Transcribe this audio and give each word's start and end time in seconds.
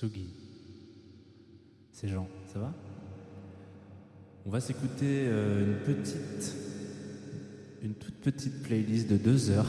Sugi. 0.00 0.30
C'est 1.92 2.08
Jean, 2.08 2.26
ça 2.54 2.58
va? 2.58 2.72
On 4.46 4.50
va 4.50 4.58
s'écouter 4.58 5.26
euh, 5.28 5.66
une 5.66 5.94
petite, 5.94 6.56
une 7.82 7.92
toute 7.92 8.14
petite 8.14 8.62
playlist 8.62 9.10
de 9.10 9.18
deux 9.18 9.50
heures 9.50 9.68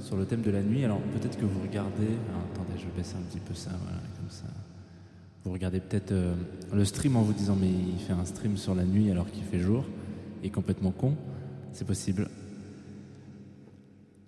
sur 0.00 0.16
le 0.16 0.24
thème 0.24 0.40
de 0.40 0.50
la 0.50 0.62
nuit. 0.62 0.82
Alors 0.86 0.98
peut-être 1.12 1.36
que 1.36 1.44
vous 1.44 1.60
regardez. 1.60 2.06
alors, 2.30 2.46
attendez, 2.54 2.78
je 2.78 2.86
vais 2.86 2.96
baisser 2.96 3.16
un 3.16 3.30
petit 3.30 3.40
peu 3.40 3.52
ça, 3.52 3.72
voilà, 3.82 3.98
comme 4.18 4.30
ça. 4.30 4.46
Vous 5.44 5.52
regardez 5.52 5.80
peut-être 5.80 6.12
euh, 6.12 6.34
le 6.72 6.84
stream 6.86 7.14
en 7.16 7.22
vous 7.22 7.34
disant 7.34 7.58
mais 7.60 7.68
il 7.68 7.98
fait 7.98 8.14
un 8.14 8.24
stream 8.24 8.56
sur 8.56 8.74
la 8.74 8.84
nuit 8.84 9.10
alors 9.10 9.30
qu'il 9.30 9.44
fait 9.44 9.60
jour 9.60 9.84
et 10.42 10.48
complètement 10.48 10.90
con. 10.90 11.16
C'est 11.74 11.86
possible. 11.86 12.30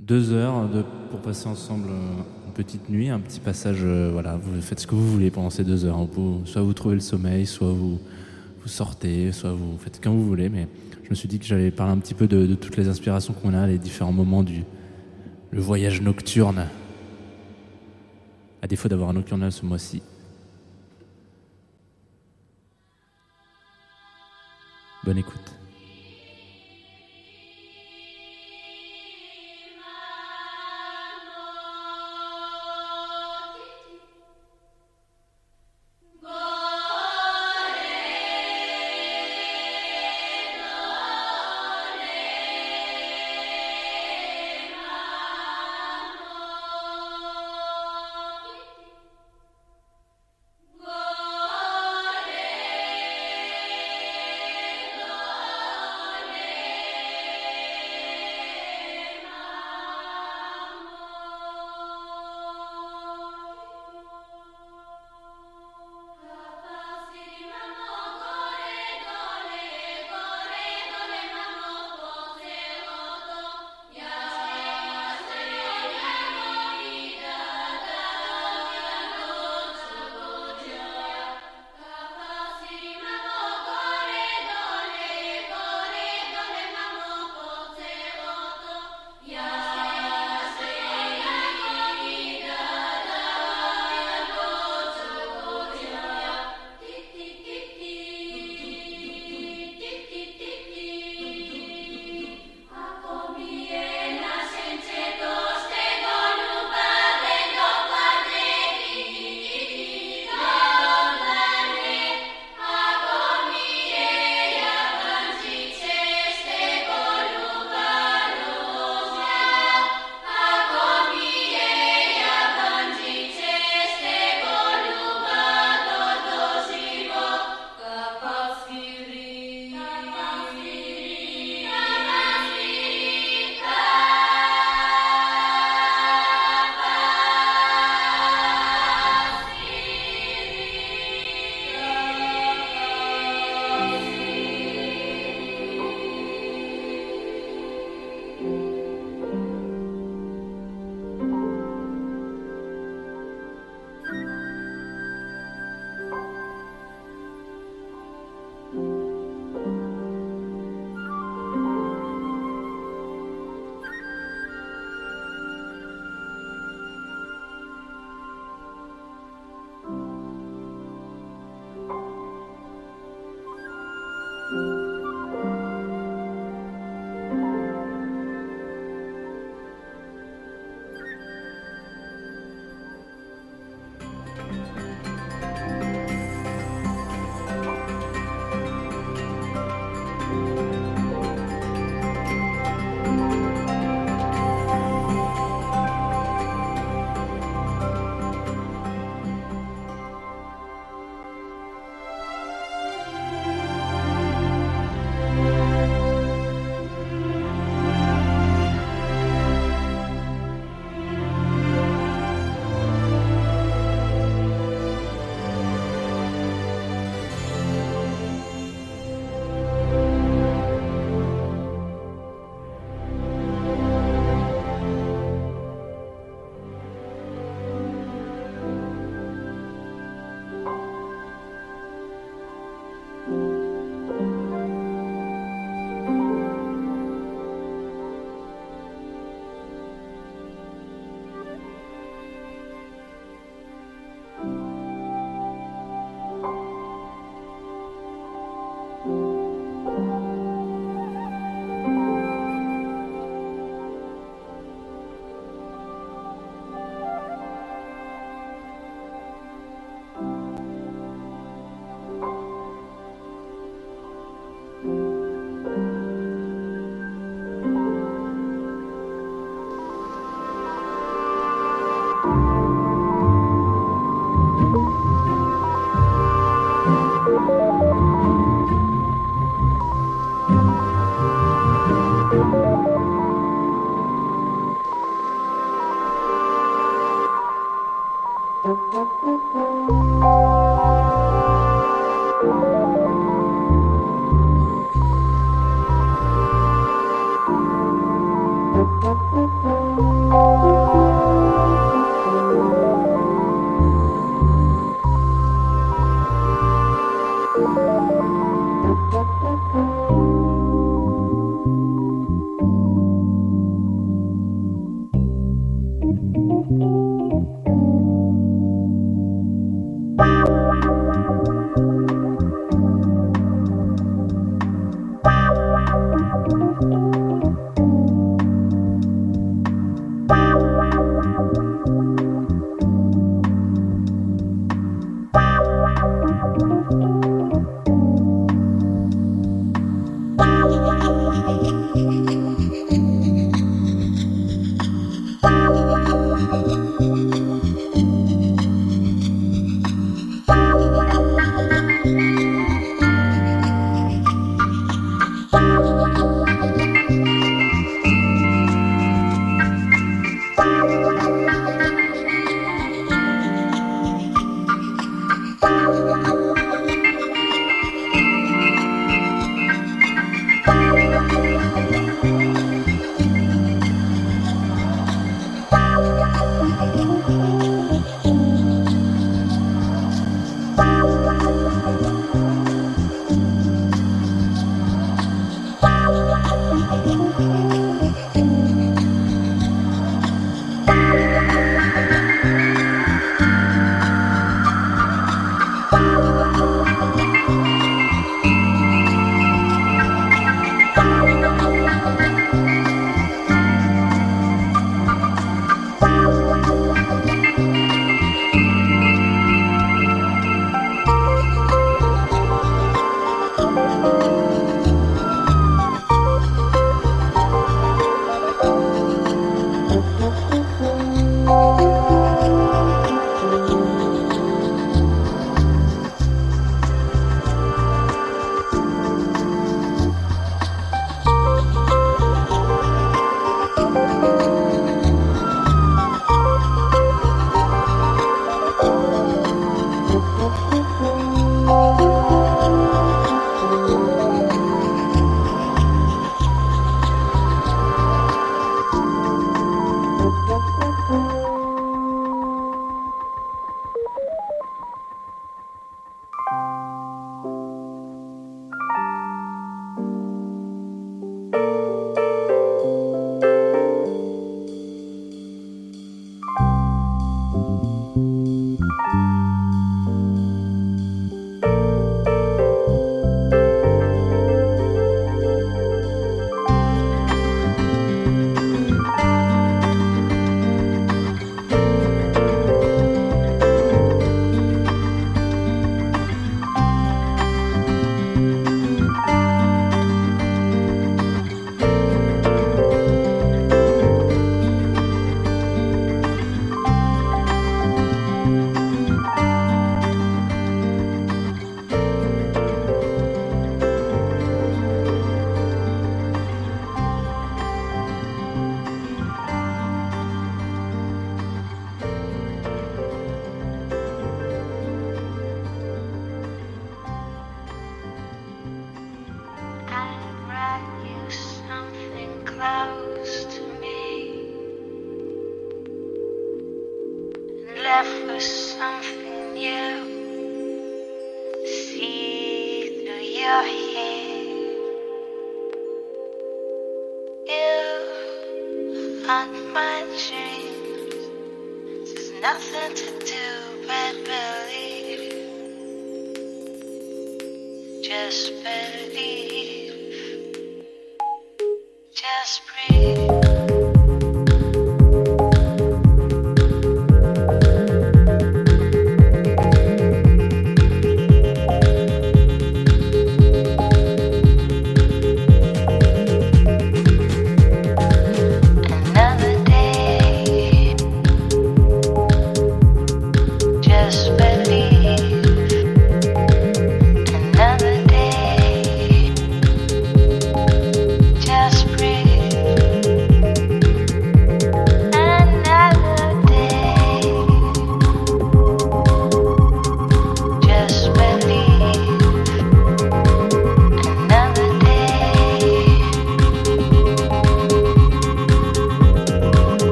Deux 0.00 0.32
heures 0.32 0.68
pour 1.08 1.20
passer 1.20 1.46
ensemble 1.46 1.88
euh, 1.88 2.22
petite 2.52 2.88
nuit, 2.88 3.08
un 3.08 3.20
petit 3.20 3.40
passage. 3.40 3.80
euh, 3.82 4.10
voilà, 4.12 4.36
vous 4.36 4.60
faites 4.60 4.80
ce 4.80 4.86
que 4.86 4.94
vous 4.94 5.10
voulez 5.10 5.30
pendant 5.30 5.50
ces 5.50 5.64
deux 5.64 5.84
heures. 5.84 5.98
hein. 5.98 6.08
Soit 6.44 6.62
vous 6.62 6.72
trouvez 6.72 6.94
le 6.94 7.00
sommeil, 7.00 7.46
soit 7.46 7.72
vous, 7.72 7.98
vous 8.62 8.68
sortez, 8.68 9.32
soit 9.32 9.52
vous 9.52 9.78
faites 9.78 10.00
comme 10.00 10.14
vous 10.14 10.26
voulez. 10.26 10.48
Mais 10.48 10.68
je 11.04 11.10
me 11.10 11.14
suis 11.14 11.28
dit 11.28 11.38
que 11.38 11.44
j'allais 11.44 11.70
parler 11.70 11.92
un 11.92 11.98
petit 11.98 12.14
peu 12.14 12.26
de, 12.26 12.54
toutes 12.54 12.76
les 12.76 12.88
inspirations 12.88 13.34
qu'on 13.34 13.54
a, 13.54 13.66
les 13.66 13.78
différents 13.78 14.12
moments 14.12 14.42
du 14.42 14.64
voyage 15.52 16.00
nocturne. 16.00 16.66
À 18.62 18.66
défaut 18.68 18.88
d'avoir 18.88 19.10
un 19.10 19.14
nocturnal 19.14 19.50
ce 19.50 19.66
mois-ci. 19.66 20.02
Bonne 25.04 25.18
écoute. 25.18 25.61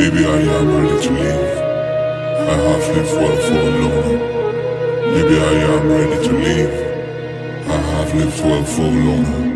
Maybe 0.00 0.24
I 0.24 0.38
am 0.56 0.66
ready 0.76 1.06
to 1.06 1.12
leave. 1.12 1.58
I 2.48 2.54
have 2.64 2.96
lived 2.96 3.12
well 3.20 3.36
for 3.46 3.52
a 3.52 3.70
long. 3.80 4.08
Maybe 5.12 5.36
I 5.38 5.54
am 5.74 5.88
ready 5.92 6.26
to 6.26 6.32
leave. 6.32 7.68
I 7.68 7.76
have 7.76 8.14
lived 8.14 8.40
well 8.42 8.64
for 8.64 8.80
a 8.80 9.04
long. 9.08 9.49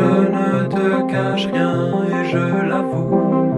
Ne 0.00 1.10
cache 1.10 1.46
rien 1.46 1.74
et 2.08 2.28
je 2.28 2.66
l'avoue. 2.68 3.54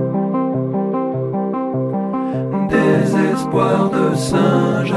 Désespoir 2.68 3.90
de 3.90 4.14
singe 4.14 4.92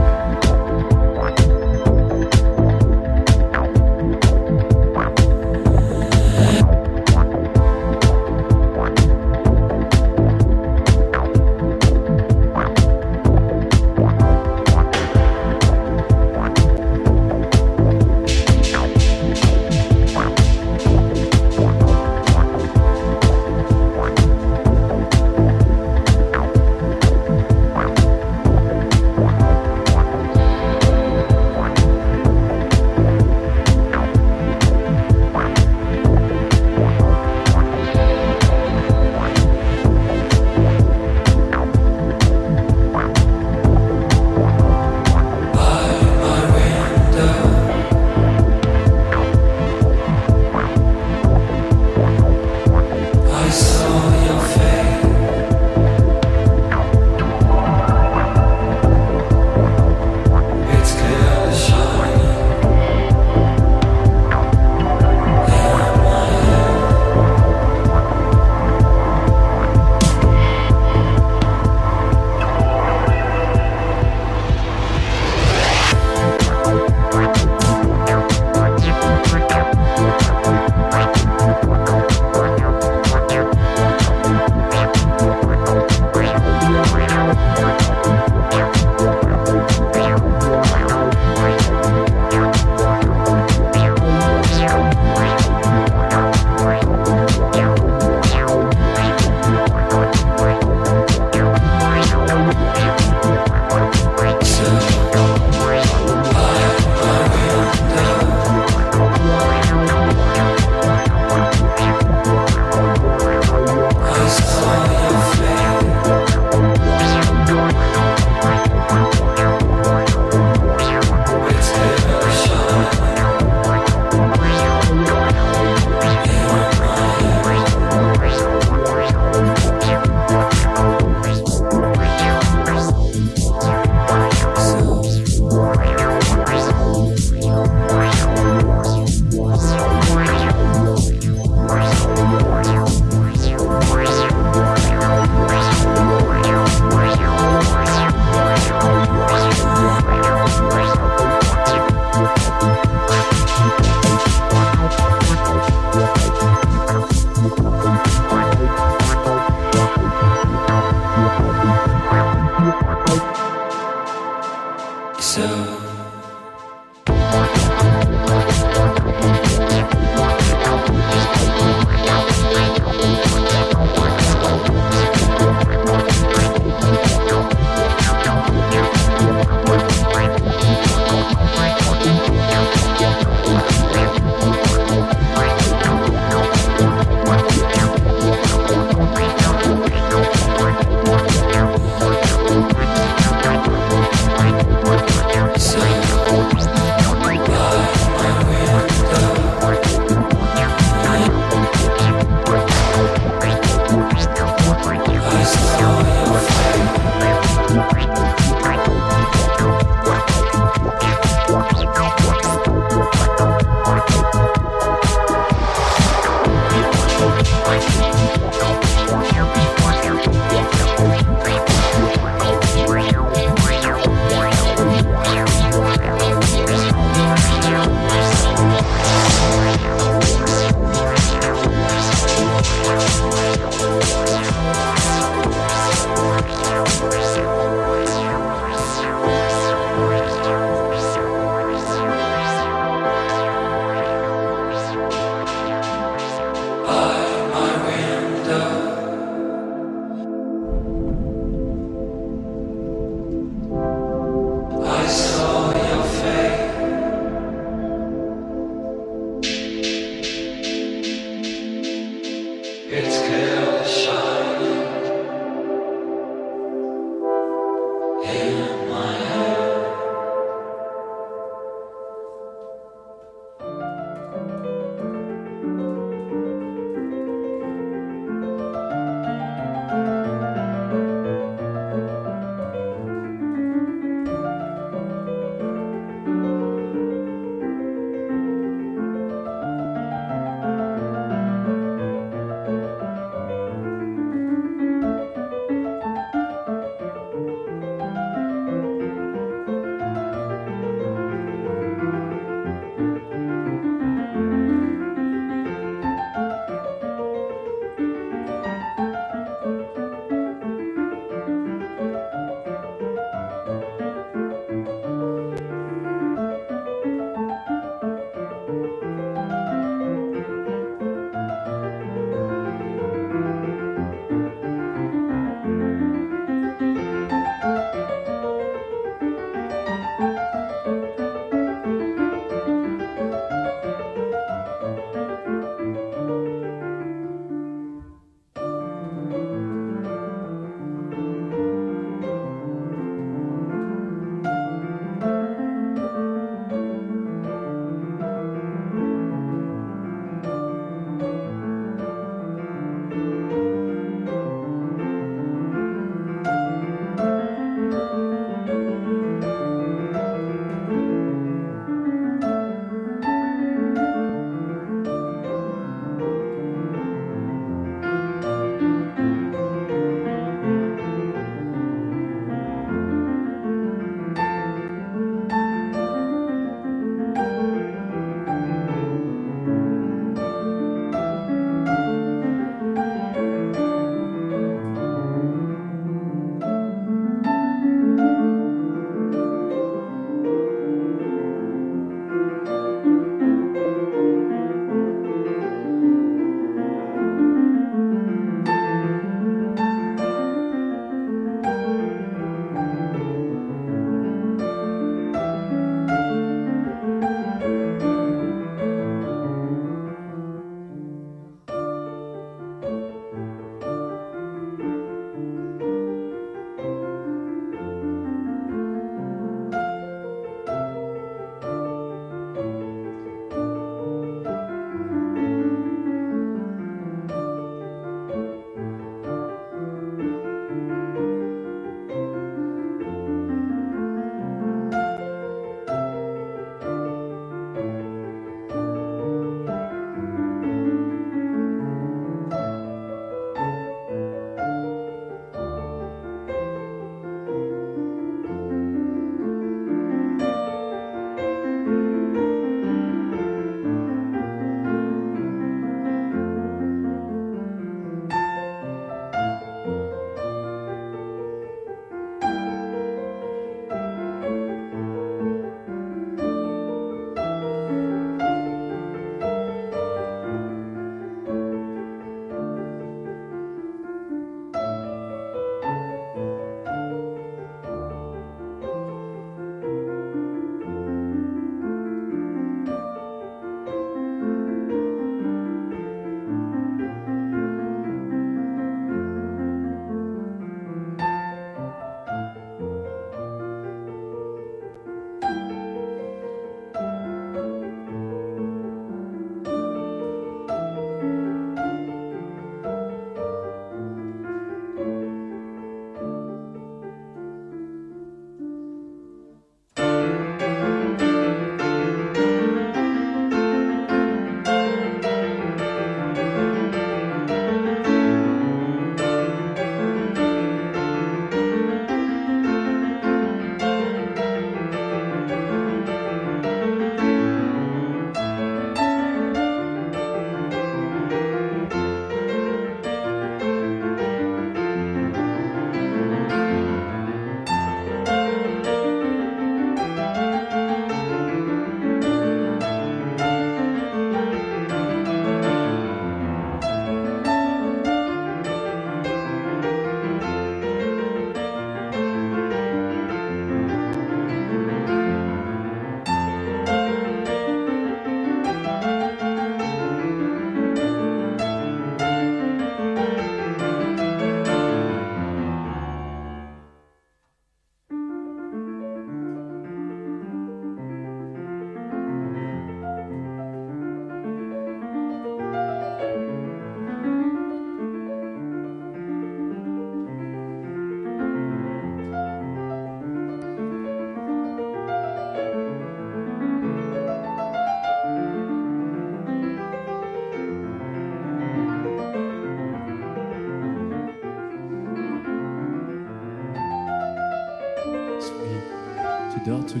Oui, 599.96 600.00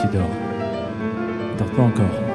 tu 0.00 0.06
dors. 0.06 0.22
Dors 1.58 1.70
pas 1.70 1.82
encore. 1.82 2.31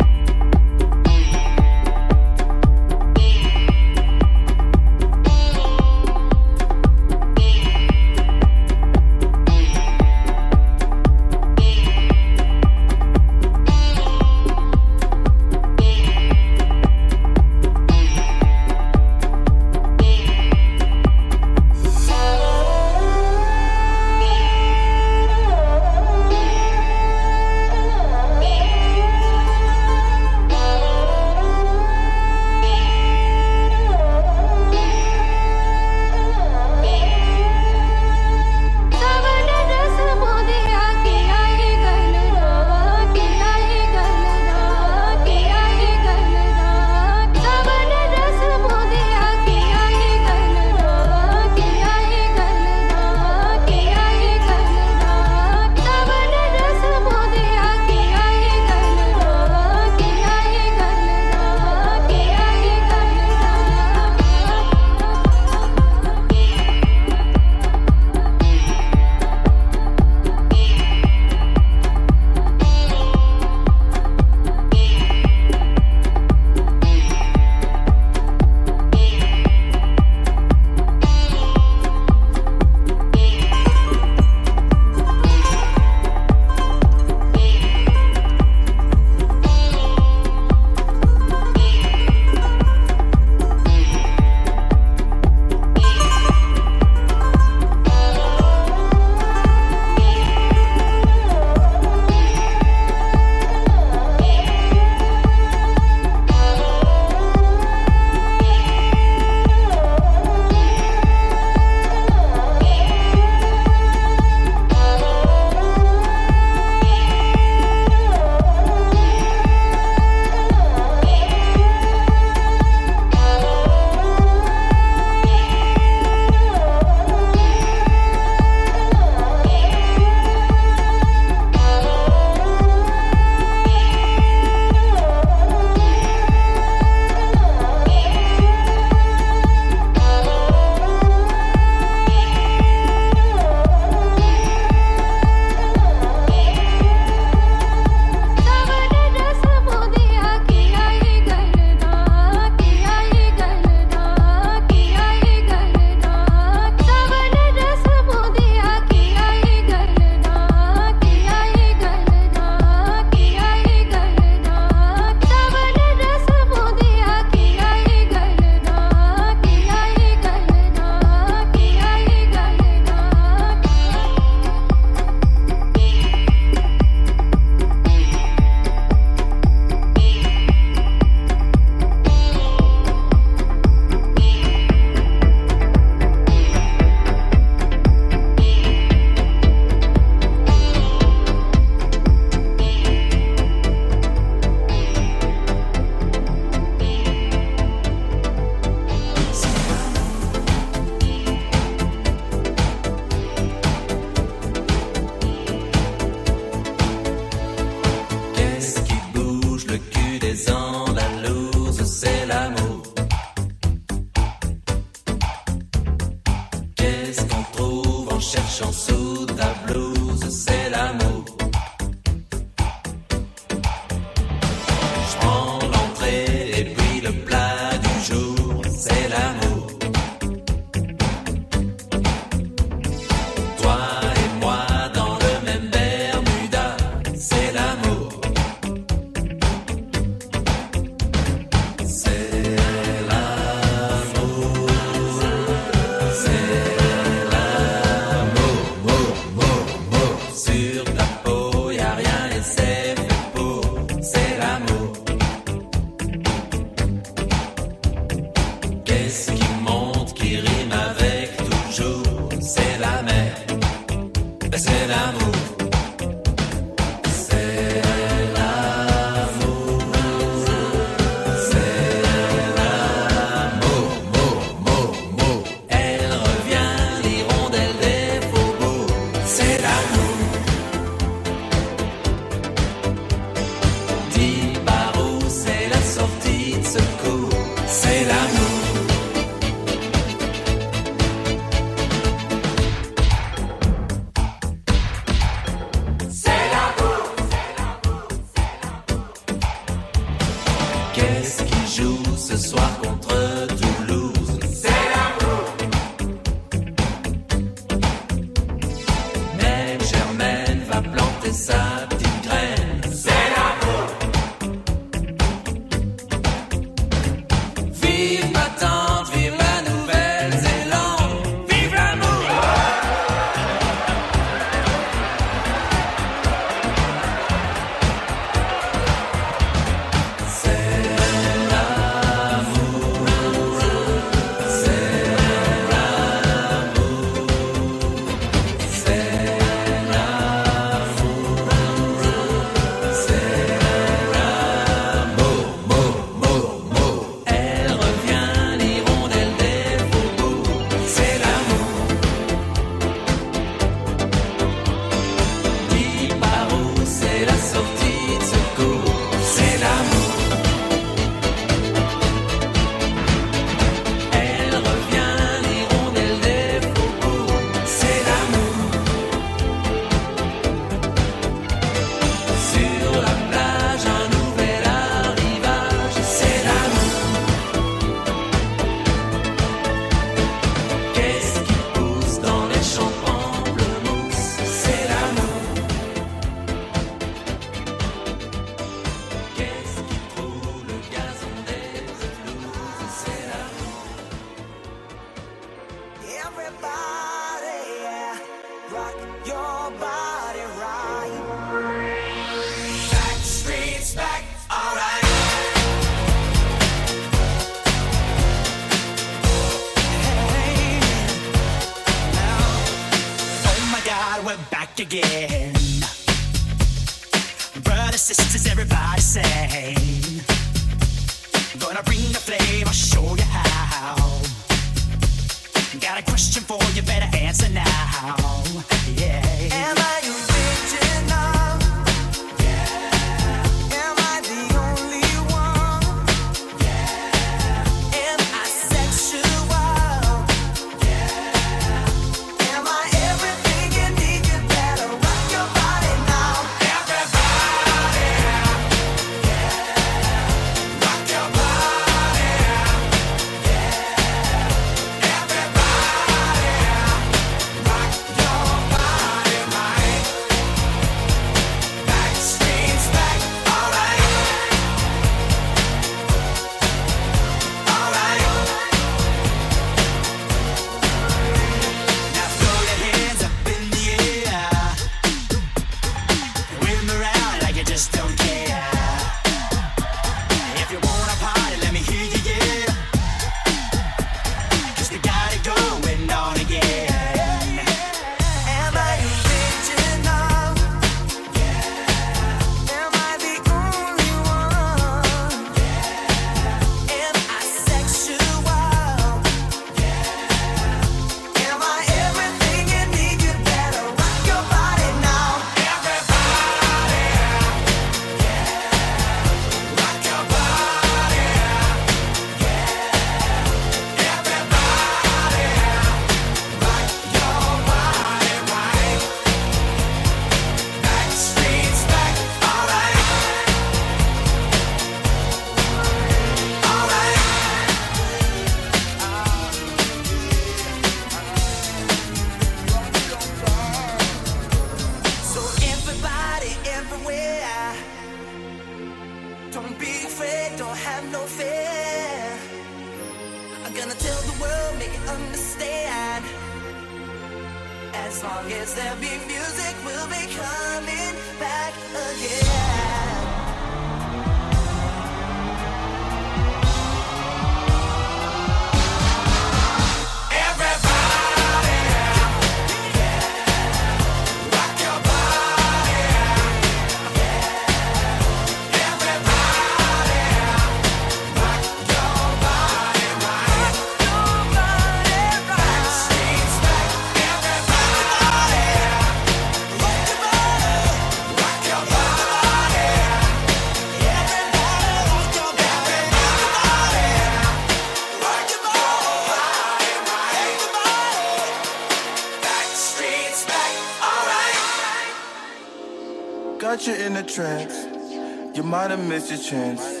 Missed 599.14 599.30
your 599.30 599.38
chance. 599.38 600.00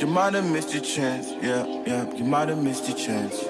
You 0.00 0.06
might 0.06 0.34
have 0.34 0.48
missed 0.48 0.72
your 0.72 0.82
chance. 0.82 1.32
Yeah, 1.42 1.66
yeah, 1.84 2.14
you 2.14 2.22
might 2.22 2.48
have 2.48 2.62
missed 2.62 2.88
your 2.88 2.96
chance. 2.96 3.45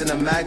In 0.00 0.10
a 0.10 0.14
magazine. 0.14 0.39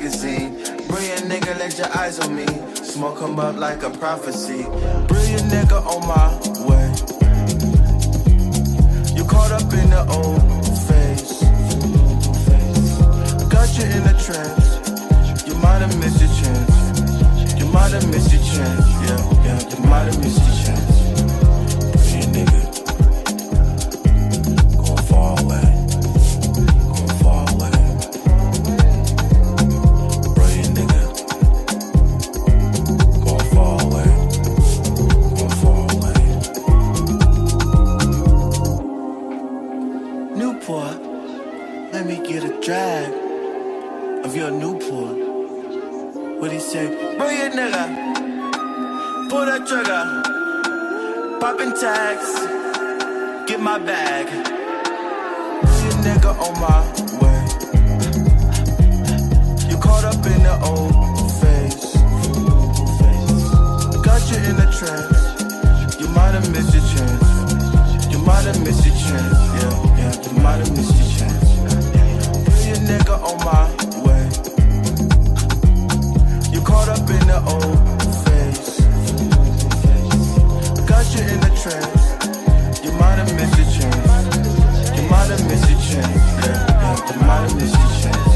Of 44.33 44.37
your 44.37 44.51
Newport. 44.51 45.15
What 46.39 46.51
he 46.51 46.59
say? 46.59 46.87
Brilliant 47.17 47.53
nigga. 47.53 47.85
Pull 49.29 49.45
that 49.45 49.67
trigger. 49.67 50.03
Popping 51.39 51.73
tags. 51.73 52.29
Get 53.47 53.59
my 53.59 53.77
bag. 53.77 54.25
Brilliant 55.61 56.01
nigga 56.05 56.31
on 56.45 56.53
my 56.65 56.81
way. 57.21 57.41
You 59.69 59.77
caught 59.77 60.05
up 60.05 60.25
in 60.25 60.41
the 60.49 60.55
old 60.65 60.93
phase. 61.39 61.93
Got 64.01 64.21
you 64.31 64.37
in 64.49 64.55
a 64.57 64.67
trance. 64.77 65.21
You 65.99 66.07
might 66.09 66.33
have 66.33 66.49
missed 66.51 66.73
your 66.73 66.85
chance. 66.93 68.11
You 68.11 68.19
might 68.19 68.45
have 68.45 68.59
missed 68.63 68.85
your 68.85 68.95
chance. 68.95 69.37
Yeah, 69.61 69.97
yeah. 69.97 70.13
You 70.25 70.33
might 70.41 70.57
have 70.57 70.71
missed 70.75 70.95
your 70.97 71.09
chance. 71.19 71.43
Nigga 72.83 73.15
on 73.23 73.37
my 73.45 73.92
caught 76.73 76.89
up 76.89 77.09
in 77.17 77.23
the 77.27 77.39
old 77.53 77.79
phase. 78.23 78.81
Got 80.89 81.05
you 81.13 81.21
in 81.33 81.39
a 81.49 81.51
trance. 81.61 82.05
You 82.83 82.91
might 82.93 83.17
have 83.21 83.31
missed 83.37 83.57
your 83.59 83.69
chance. 83.75 84.97
You 84.97 85.03
might 85.07 85.29
have 85.33 85.43
missed 85.47 85.69
your 85.69 85.79
chance. 85.87 86.23
Yeah, 86.45 86.65
yeah. 86.81 87.13
You 87.13 87.19
might 87.27 87.43
have 87.45 87.55
missed 87.55 87.77
your 87.79 87.91
chance. 88.01 88.32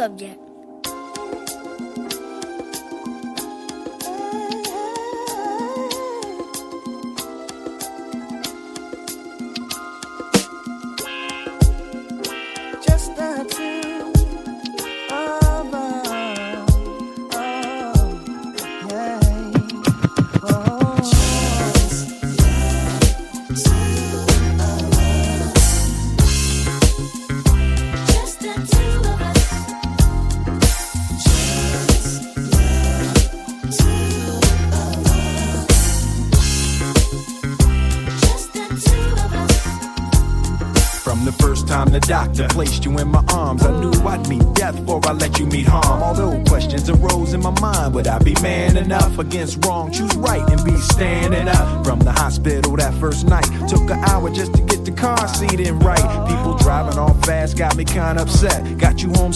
Subject. 0.00 0.49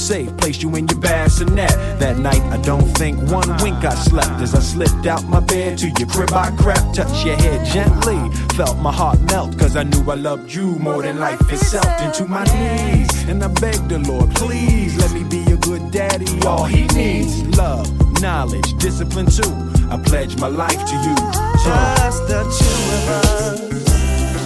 Safe, 0.05 0.37
placed 0.37 0.63
you 0.63 0.69
in 0.77 0.87
your 0.87 1.01
bassinet. 1.01 1.71
That 1.99 2.19
night, 2.19 2.43
I 2.53 2.59
don't 2.59 2.89
think 2.99 3.17
one 3.31 3.49
wink 3.63 3.83
I 3.85 3.95
slept 3.95 4.39
as 4.43 4.55
I 4.55 4.61
slipped 4.61 5.07
out 5.07 5.25
my 5.25 5.41
bed 5.41 5.79
to 5.79 5.89
your 5.89 6.09
crib. 6.09 6.31
I 6.33 6.51
crept, 6.57 6.95
touched 6.95 7.25
your 7.25 7.37
head 7.37 7.65
gently, 7.67 8.21
felt 8.55 8.77
my 8.79 8.93
heart 8.93 9.19
melt, 9.31 9.59
cause 9.59 9.77
I 9.77 9.85
knew 9.85 10.03
I 10.11 10.17
loved 10.17 10.53
you 10.53 10.79
more 10.79 11.03
than 11.03 11.19
life 11.19 11.41
itself. 11.51 11.89
Into 12.03 12.27
my 12.27 12.45
knees, 12.45 13.11
and 13.29 13.43
I 13.43 13.49
begged 13.49 13.89
the 13.89 13.99
Lord, 14.01 14.35
please 14.35 14.95
let 14.99 15.11
me 15.13 15.25
be 15.25 15.43
a 15.51 15.57
good 15.57 15.91
daddy. 15.91 16.39
All 16.47 16.65
he 16.65 16.87
needs, 16.89 17.43
love, 17.57 17.89
knowledge, 18.21 18.77
discipline 18.77 19.27
too. 19.27 19.55
I 19.91 19.97
pledge 20.05 20.37
my 20.37 20.49
life 20.49 20.85
to 20.91 20.97
you. 21.07 21.17
Just 21.65 22.29
the 22.29 22.41
two 22.59 22.77
of 22.97 23.09
us. 23.09 23.61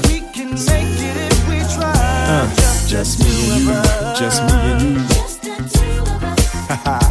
We 0.09 0.21
can 0.33 0.51
make 0.51 1.01
it 1.11 1.17
if 1.33 1.49
we 1.49 1.59
try. 1.75 1.93
uh, 1.95 2.87
just 2.87 3.19
me 3.25 3.51
and 3.51 3.65
you, 3.65 4.19
just 4.21 4.43
me 4.45 4.53
and 4.53 4.83
you 4.83 5.28
ha 6.69 6.77
ha. 6.85 7.08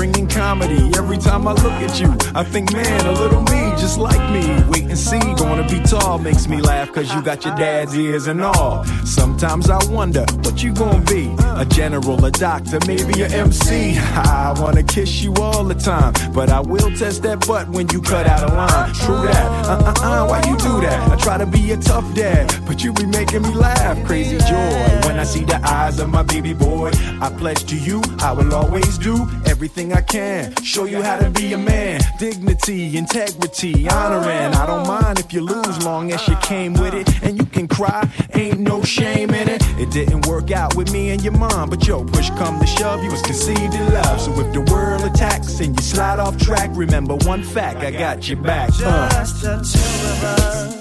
Bringing 0.00 0.26
comedy. 0.26 0.90
Every 0.96 1.18
time 1.18 1.46
I 1.46 1.52
look 1.52 1.78
at 1.86 2.00
you, 2.00 2.10
I 2.34 2.42
think, 2.42 2.72
man, 2.72 3.06
a 3.06 3.12
little 3.12 3.42
me, 3.42 3.60
just 3.76 3.98
like 3.98 4.24
me. 4.32 4.44
Wait 4.70 4.84
and 4.84 4.98
see, 4.98 5.20
gonna 5.34 5.68
be 5.68 5.78
tall 5.80 6.16
makes 6.18 6.48
me 6.48 6.58
laugh, 6.62 6.90
cause 6.90 7.12
you 7.12 7.20
got 7.20 7.44
your 7.44 7.54
dad's 7.54 7.94
ears 7.94 8.26
and 8.26 8.40
all. 8.40 8.82
Sometimes 9.04 9.68
I 9.68 9.78
wonder 9.92 10.24
what 10.42 10.62
you 10.62 10.72
gonna 10.72 11.04
be 11.04 11.34
a 11.62 11.66
general, 11.66 12.24
a 12.24 12.30
doctor, 12.30 12.78
maybe 12.86 13.20
a 13.20 13.28
MC. 13.28 13.98
I 13.98 14.54
wanna 14.58 14.82
kiss 14.82 15.20
you 15.20 15.34
all 15.34 15.64
the 15.64 15.74
time, 15.74 16.14
but 16.32 16.48
I 16.48 16.60
will 16.60 16.90
test 16.96 17.22
that 17.24 17.46
butt 17.46 17.68
when 17.68 17.86
you 17.90 18.00
cut 18.00 18.26
out 18.26 18.50
a 18.50 18.54
line. 18.54 18.94
True 18.94 19.20
that, 19.28 19.66
uh 19.66 19.84
uh 19.84 20.06
uh, 20.08 20.26
why 20.28 20.38
you 20.48 20.56
do 20.56 20.80
that? 20.80 21.10
I 21.12 21.16
try 21.16 21.36
to 21.36 21.46
be 21.46 21.72
a 21.72 21.76
tough 21.76 22.14
dad, 22.14 22.50
but 22.66 22.82
you 22.82 22.94
be 22.94 23.04
making 23.04 23.42
me 23.42 23.52
laugh. 23.52 24.02
Crazy 24.06 24.38
joy 24.38 24.72
when 25.04 25.18
I 25.18 25.24
see 25.24 25.44
the 25.44 25.60
eyes 25.62 26.00
of 26.00 26.08
my 26.08 26.22
baby 26.22 26.54
boy. 26.54 26.90
I 27.20 27.28
pledge 27.36 27.64
to 27.64 27.76
you, 27.76 28.00
I 28.20 28.32
will 28.32 28.54
always 28.54 28.96
do 28.96 29.28
everything 29.60 29.92
I 29.92 30.00
can. 30.00 30.54
Show 30.64 30.86
you 30.86 31.02
how 31.02 31.18
to 31.18 31.28
be 31.28 31.52
a 31.52 31.58
man. 31.58 32.00
Dignity, 32.18 32.96
integrity, 32.96 33.86
honoring. 33.90 34.54
I 34.54 34.64
don't 34.64 34.88
mind 34.88 35.18
if 35.18 35.34
you 35.34 35.42
lose, 35.42 35.84
long 35.84 36.10
as 36.12 36.26
you 36.26 36.34
came 36.36 36.72
with 36.72 36.94
it. 36.94 37.06
And 37.22 37.36
you 37.36 37.44
can 37.44 37.68
cry, 37.68 38.08
ain't 38.32 38.58
no 38.60 38.82
shame 38.82 39.28
in 39.28 39.50
it. 39.50 39.60
It 39.78 39.90
didn't 39.90 40.26
work 40.26 40.50
out 40.50 40.76
with 40.76 40.90
me 40.94 41.10
and 41.10 41.22
your 41.22 41.34
mom, 41.34 41.68
but 41.68 41.86
yo, 41.86 42.04
push 42.04 42.30
come 42.30 42.58
to 42.58 42.66
shove, 42.66 43.04
you 43.04 43.10
was 43.10 43.20
conceived 43.20 43.74
in 43.74 43.92
love. 43.92 44.18
So 44.22 44.30
if 44.40 44.50
the 44.54 44.62
world 44.72 45.02
attacks 45.04 45.60
and 45.60 45.76
you 45.76 45.82
slide 45.82 46.18
off 46.20 46.38
track, 46.38 46.70
remember 46.72 47.16
one 47.16 47.42
fact, 47.42 47.80
I 47.80 47.90
got 47.90 48.26
your 48.30 48.38
back. 48.40 48.70
Uh, 48.82 49.10
Just 49.10 49.42
the 49.42 49.56
two 49.56 50.08
of 50.08 50.24
us. 50.24 50.74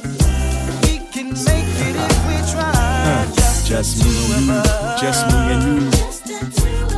We 0.87 0.99
can 1.11 1.27
make 1.33 1.67
it 1.83 1.95
if 1.97 2.27
we 2.29 2.53
try. 2.53 2.71
uh, 2.71 3.25
just 3.65 4.05
me 4.05 4.11
and 4.35 4.45
you, 4.47 5.01
just 5.01 5.27
me 5.27 5.33
and 5.35 5.63
you. 5.83 6.88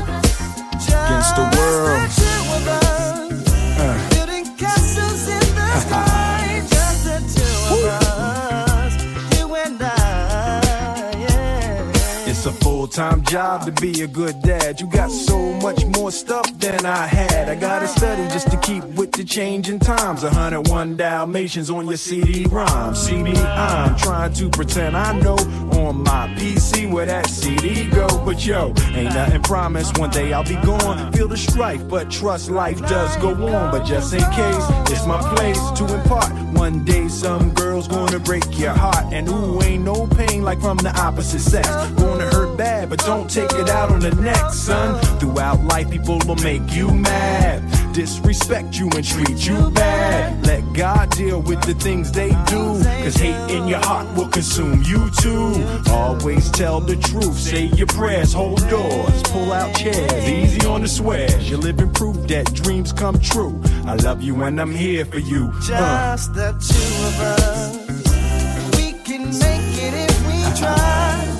Time 12.91 13.23
job 13.23 13.65
to 13.65 13.71
be 13.81 14.01
a 14.01 14.07
good 14.07 14.41
dad. 14.41 14.81
You 14.81 14.87
got 14.87 15.09
so 15.09 15.37
much 15.61 15.85
more 15.85 16.11
stuff 16.11 16.45
than 16.59 16.85
I 16.85 17.07
had. 17.07 17.47
I 17.47 17.55
gotta 17.55 17.87
study 17.87 18.23
just 18.23 18.51
to 18.51 18.57
keep 18.57 18.83
with 18.83 19.13
the 19.13 19.23
changing 19.23 19.79
times. 19.79 20.23
101 20.23 20.97
Dalmatians 20.97 21.69
on 21.69 21.87
your 21.87 21.97
CD 21.97 22.45
ROM. 22.49 22.93
CD, 22.93 23.31
I'm 23.31 23.95
trying 23.95 24.33
to 24.33 24.49
pretend 24.49 24.97
I 24.97 25.17
know 25.19 25.35
on 25.79 26.03
my 26.03 26.27
PC 26.37 26.91
where 26.91 27.05
that 27.05 27.27
CD 27.27 27.89
go. 27.89 28.07
But 28.25 28.45
yo, 28.45 28.73
ain't 28.93 29.13
nothing 29.15 29.41
promised. 29.41 29.97
One 29.97 30.09
day 30.09 30.33
I'll 30.33 30.43
be 30.43 30.55
gone. 30.55 31.13
Feel 31.13 31.29
the 31.29 31.37
strife, 31.37 31.87
but 31.87 32.11
trust 32.11 32.51
life 32.51 32.79
does 32.87 33.15
go 33.17 33.29
on. 33.29 33.71
But 33.71 33.85
just 33.85 34.13
in 34.13 34.19
case, 34.31 34.65
it's 34.91 35.05
my 35.05 35.21
place 35.35 35.59
to 35.77 35.93
impart. 35.95 36.31
One 36.53 36.83
day 36.83 37.07
some 37.07 37.53
girl's 37.53 37.87
gonna 37.87 38.19
break 38.19 38.43
your 38.59 38.73
heart. 38.73 39.13
And 39.13 39.29
ooh, 39.29 39.61
ain't 39.63 39.83
no 39.83 40.07
pain 40.07 40.43
like 40.43 40.59
from 40.59 40.77
the 40.77 40.91
opposite 40.99 41.39
sex. 41.39 41.67
Gonna 41.67 42.25
hurt 42.25 42.40
bad, 42.61 42.89
but 42.91 42.99
don't 42.99 43.27
take 43.27 43.51
it 43.53 43.69
out 43.69 43.89
on 43.89 43.99
the 44.01 44.13
next, 44.15 44.59
son. 44.67 44.89
Throughout 45.19 45.59
life, 45.63 45.89
people 45.89 46.19
will 46.27 46.41
make 46.51 46.65
you 46.71 46.93
mad. 46.93 47.57
Disrespect 47.91 48.77
you 48.79 48.87
and 48.95 49.03
treat 49.03 49.47
you 49.47 49.71
bad. 49.71 50.45
Let 50.45 50.61
God 50.73 51.09
deal 51.09 51.41
with 51.41 51.61
the 51.63 51.73
things 51.73 52.11
they 52.11 52.29
do. 52.53 52.63
Cause 53.03 53.15
hate 53.15 53.41
in 53.55 53.67
your 53.67 53.79
heart 53.79 54.07
will 54.15 54.27
consume 54.27 54.83
you 54.83 55.09
too. 55.23 55.47
Always 55.89 56.51
tell 56.51 56.79
the 56.79 56.97
truth, 56.97 57.37
say 57.39 57.65
your 57.79 57.87
prayers, 57.87 58.31
hold 58.31 58.61
doors, 58.69 59.23
pull 59.33 59.51
out 59.51 59.75
chairs, 59.75 60.29
easy 60.29 60.63
on 60.67 60.81
the 60.81 60.87
swears. 60.87 61.49
You're 61.49 61.65
living 61.69 61.91
proof 61.91 62.15
that 62.27 62.53
dreams 62.53 62.93
come 62.93 63.17
true. 63.19 63.59
I 63.87 63.95
love 63.95 64.21
you 64.21 64.43
and 64.43 64.61
I'm 64.61 64.71
here 64.71 65.05
for 65.05 65.19
you. 65.19 65.51
Uh. 65.53 65.61
Just 65.61 66.33
the 66.35 66.49
two 66.69 66.93
of 67.09 67.15
us. 67.33 68.77
We 68.77 68.87
can 69.07 69.23
make 69.45 69.73
it 69.87 69.93
if 70.07 70.17
we 70.27 70.59
try. 70.59 71.30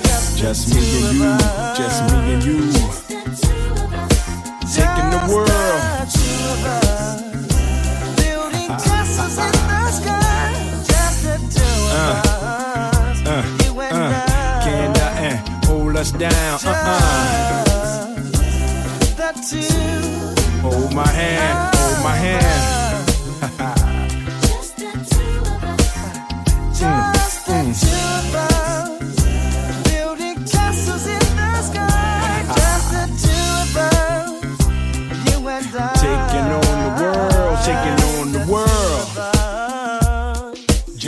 Just 0.42 0.74
me 0.74 0.82
and 0.82 1.18
you, 1.18 1.38
just 1.78 2.02
me 2.12 2.18
and 2.34 2.44
you. 2.44 2.60
Taking 4.74 5.10
the 5.14 5.22
world. 5.30 5.48
Just 5.48 6.04
the 6.04 6.08
two 6.18 6.36
of 6.52 6.66
us. 6.66 7.22
Building 8.18 8.70
castles 8.70 9.38
in 9.38 9.52
the 9.52 9.92
sky. 9.92 10.54
Just 10.92 11.20
the 11.24 11.36
two 11.56 11.76
of 11.94 12.26
us. 12.26 13.18
Uh, 13.28 13.44
You 13.66 13.72
and 13.82 13.94
uh, 13.94 13.98
I. 14.00 14.02
can 14.66 14.90
uh, 14.98 15.02
hold 15.68 15.96
us 15.96 16.12
down? 16.12 16.34
Uh 16.34 16.36
Just 18.32 19.18
the 19.18 19.30
two. 19.48 19.70
uh. 19.70 20.62
Hold 20.64 20.92
my 20.94 21.08
hand, 21.08 21.76
hold 21.76 22.00
my 22.04 22.16
hand. 22.16 22.46
Just 26.74 27.46
the 27.46 27.62
two 27.62 28.02
of 28.02 28.36
us. 28.36 28.51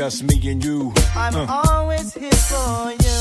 Just 0.04 0.24
me 0.24 0.36
and 0.52 0.62
you. 0.62 0.92
I'm 1.16 1.34
Uh, 1.34 1.46
always 1.64 2.14
here 2.14 2.30
for 2.52 2.92
you. 2.92 3.20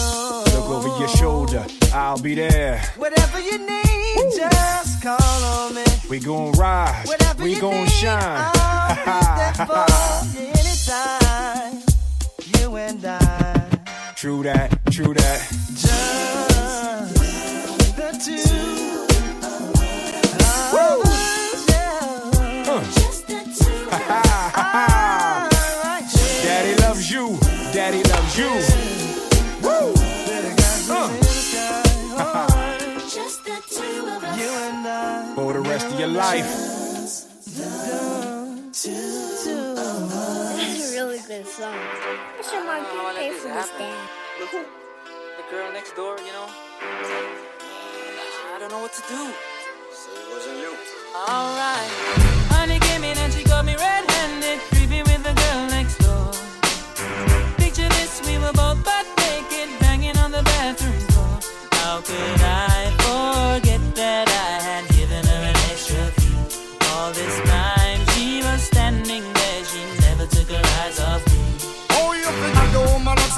look 0.53 0.69
over 0.69 0.89
your 0.99 1.07
shoulder, 1.11 1.65
I'll 1.95 2.19
be 2.19 2.35
there. 2.35 2.83
Whatever 2.97 3.39
you 3.39 3.59
need, 3.59 4.33
just 4.35 5.01
call 5.01 5.45
on 5.55 5.75
me. 5.77 5.85
We 6.11 6.19
gon' 6.19 6.51
rise, 6.59 7.07
Whatever 7.07 7.45
we 7.45 7.55
gon' 7.61 7.87
shine. 7.87 8.51
I'll 8.57 8.95
be 8.97 9.15
there 9.39 10.55
anytime. 10.59 11.83
You 12.59 12.75
and 12.77 13.05
I, 13.05 13.15
True 14.17 14.43
that, 14.43 14.69
true 14.91 15.15
that. 15.15 15.41
just 15.85 17.15
the 17.95 18.11
two 18.27 19.07
of 19.47 21.12
daddy 28.35 28.49
loves 28.49 28.69
you. 28.73 29.69
Woo! 29.69 29.95
Uh. 30.95 31.09
You 34.37 34.49
and 34.49 34.87
I, 34.87 35.35
For 35.35 35.53
the 35.53 35.61
rest 35.61 35.87
of 35.87 35.99
your 35.99 36.09
life. 36.09 36.45
This 36.45 37.27
is 39.47 39.47
a 39.47 40.97
really 40.97 41.21
good 41.27 41.47
song. 41.47 41.77
Mr. 42.39 42.65
Mark, 42.65 42.87
you 42.93 43.01
pay 43.17 43.31
for 43.31 43.49
this 43.49 43.71
dad. 43.79 44.09
Look, 44.41 44.51
the 44.51 44.63
girl 45.51 45.73
next 45.73 45.95
door, 45.95 46.19
you 46.19 46.33
know. 46.33 46.49
I 48.55 48.57
don't 48.59 48.71
know 48.71 48.81
what 48.81 48.93
to 48.93 49.03
do. 49.09 49.33
So 49.93 50.11
it 50.13 50.29
wasn't 50.33 50.59
you. 50.59 50.77
Alright. 51.17 52.33
Honey 52.33 52.42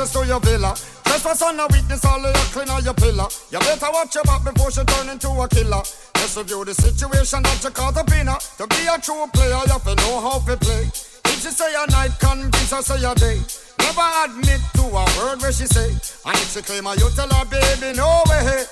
access 0.05 0.21
to 0.21 0.27
your 0.27 0.41
villa. 0.41 0.75
Trespass 1.05 1.43
on 1.43 1.59
a 1.59 1.67
weakness, 1.69 2.05
all 2.05 2.25
of 2.25 2.35
your 2.35 2.49
clean 2.53 2.69
on 2.69 2.85
your 2.85 2.95
pillar. 2.95 3.27
You 3.51 3.59
better 3.61 3.89
watch 3.93 4.15
your 4.15 4.25
back 4.25 4.45
before 4.45 4.71
she 4.71 4.85
turn 4.85 5.09
into 5.09 5.29
a 5.29 5.49
killer. 5.49 5.83
Just 6.15 6.37
review 6.37 6.65
the 6.65 6.75
situation 6.75 7.43
that 7.43 7.63
you 7.63 7.71
call 7.71 7.93
the 7.93 8.05
winner. 8.11 8.37
To 8.59 8.67
be 8.67 8.85
a 8.87 8.99
true 9.01 9.27
player, 9.33 9.61
you 9.65 9.73
have 9.73 9.85
to 9.85 9.95
know 9.97 10.21
how 10.21 10.39
to 10.41 10.57
play. 10.57 10.85
If 11.25 11.43
she 11.43 11.51
say 11.51 11.73
a 11.73 11.91
night, 11.91 12.13
convince 12.21 12.71
her 12.71 12.83
say 12.83 13.03
a 13.05 13.15
day. 13.15 13.41
Never 13.81 14.09
admit 14.25 14.61
to 14.75 14.85
a 14.85 15.05
word 15.19 15.41
where 15.41 15.53
she 15.53 15.67
say. 15.67 15.91
And 15.91 16.37
if 16.37 16.53
she 16.53 16.61
claim 16.63 16.85
her, 16.85 16.95
you 16.95 17.09
tell 17.17 17.29
her, 17.29 17.45
baby, 17.47 17.97
no 17.97 18.23
way. 18.29 18.65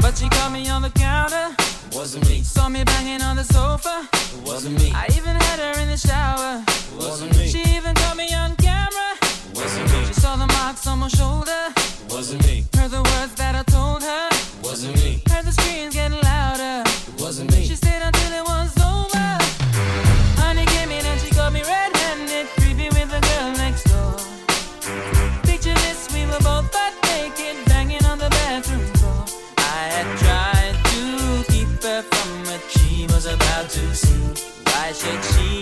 But 0.00 0.16
she 0.16 0.28
caught 0.28 0.52
me 0.52 0.68
on 0.68 0.82
the 0.82 0.90
counter. 0.90 1.54
wasn't 1.92 2.28
me. 2.28 2.42
Saw 2.42 2.68
me 2.68 2.84
banging 2.84 3.22
on 3.22 3.36
the 3.36 3.44
sofa. 3.44 4.08
It 4.12 4.42
wasn't 4.44 4.78
me. 4.80 4.92
I 4.94 5.06
even 5.16 5.36
had 5.36 5.58
her 5.60 5.80
in 5.80 5.88
the 5.88 5.96
shower. 5.96 6.62
It 6.66 6.96
wasn't 6.96 7.36
me. 7.38 7.48
She 7.48 7.62
even 7.76 7.94
caught 7.94 8.16
me 8.16 8.32
on 8.34 8.49
She 10.10 10.20
saw 10.22 10.34
the 10.34 10.46
marks 10.58 10.88
on 10.88 10.98
my 10.98 11.06
shoulder. 11.06 11.70
It 11.76 12.12
wasn't 12.12 12.44
me. 12.44 12.64
Heard 12.74 12.90
the 12.90 13.00
words 13.00 13.32
that 13.36 13.54
I 13.54 13.62
told 13.62 14.02
her. 14.02 14.28
It 14.32 14.64
wasn't 14.64 14.96
me. 14.96 15.22
Heard 15.30 15.44
the 15.44 15.52
screams 15.52 15.94
getting 15.94 16.20
louder. 16.20 16.82
It 16.84 17.20
wasn't 17.22 17.52
me. 17.52 17.64
She 17.64 17.76
stayed 17.76 18.02
until 18.02 18.32
it 18.32 18.44
was 18.44 18.74
over. 18.82 19.28
Honey 20.42 20.66
came 20.66 20.90
in 20.90 21.06
and 21.06 21.20
she 21.20 21.30
got 21.30 21.52
me 21.52 21.62
red-handed, 21.62 22.46
creepy 22.58 22.88
with 22.90 23.08
the 23.14 23.20
girl 23.22 23.52
next 23.62 23.84
door. 23.84 24.18
Picture 25.44 25.74
this, 25.86 26.12
we 26.12 26.26
were 26.26 26.42
both 26.42 26.66
butt 26.74 26.94
naked, 27.06 27.54
banging 27.66 28.04
on 28.06 28.18
the 28.18 28.30
bathroom 28.30 28.82
floor. 28.98 29.24
I 29.58 29.94
had 29.94 30.08
tried 30.18 30.74
to 30.90 31.52
keep 31.52 31.70
her 31.86 32.02
from 32.02 32.30
what 32.50 32.62
she 32.66 33.06
was 33.14 33.26
about 33.26 33.70
to 33.70 33.94
see. 33.94 34.26
Why 34.66 34.90
should 34.90 35.22
she 35.30 35.59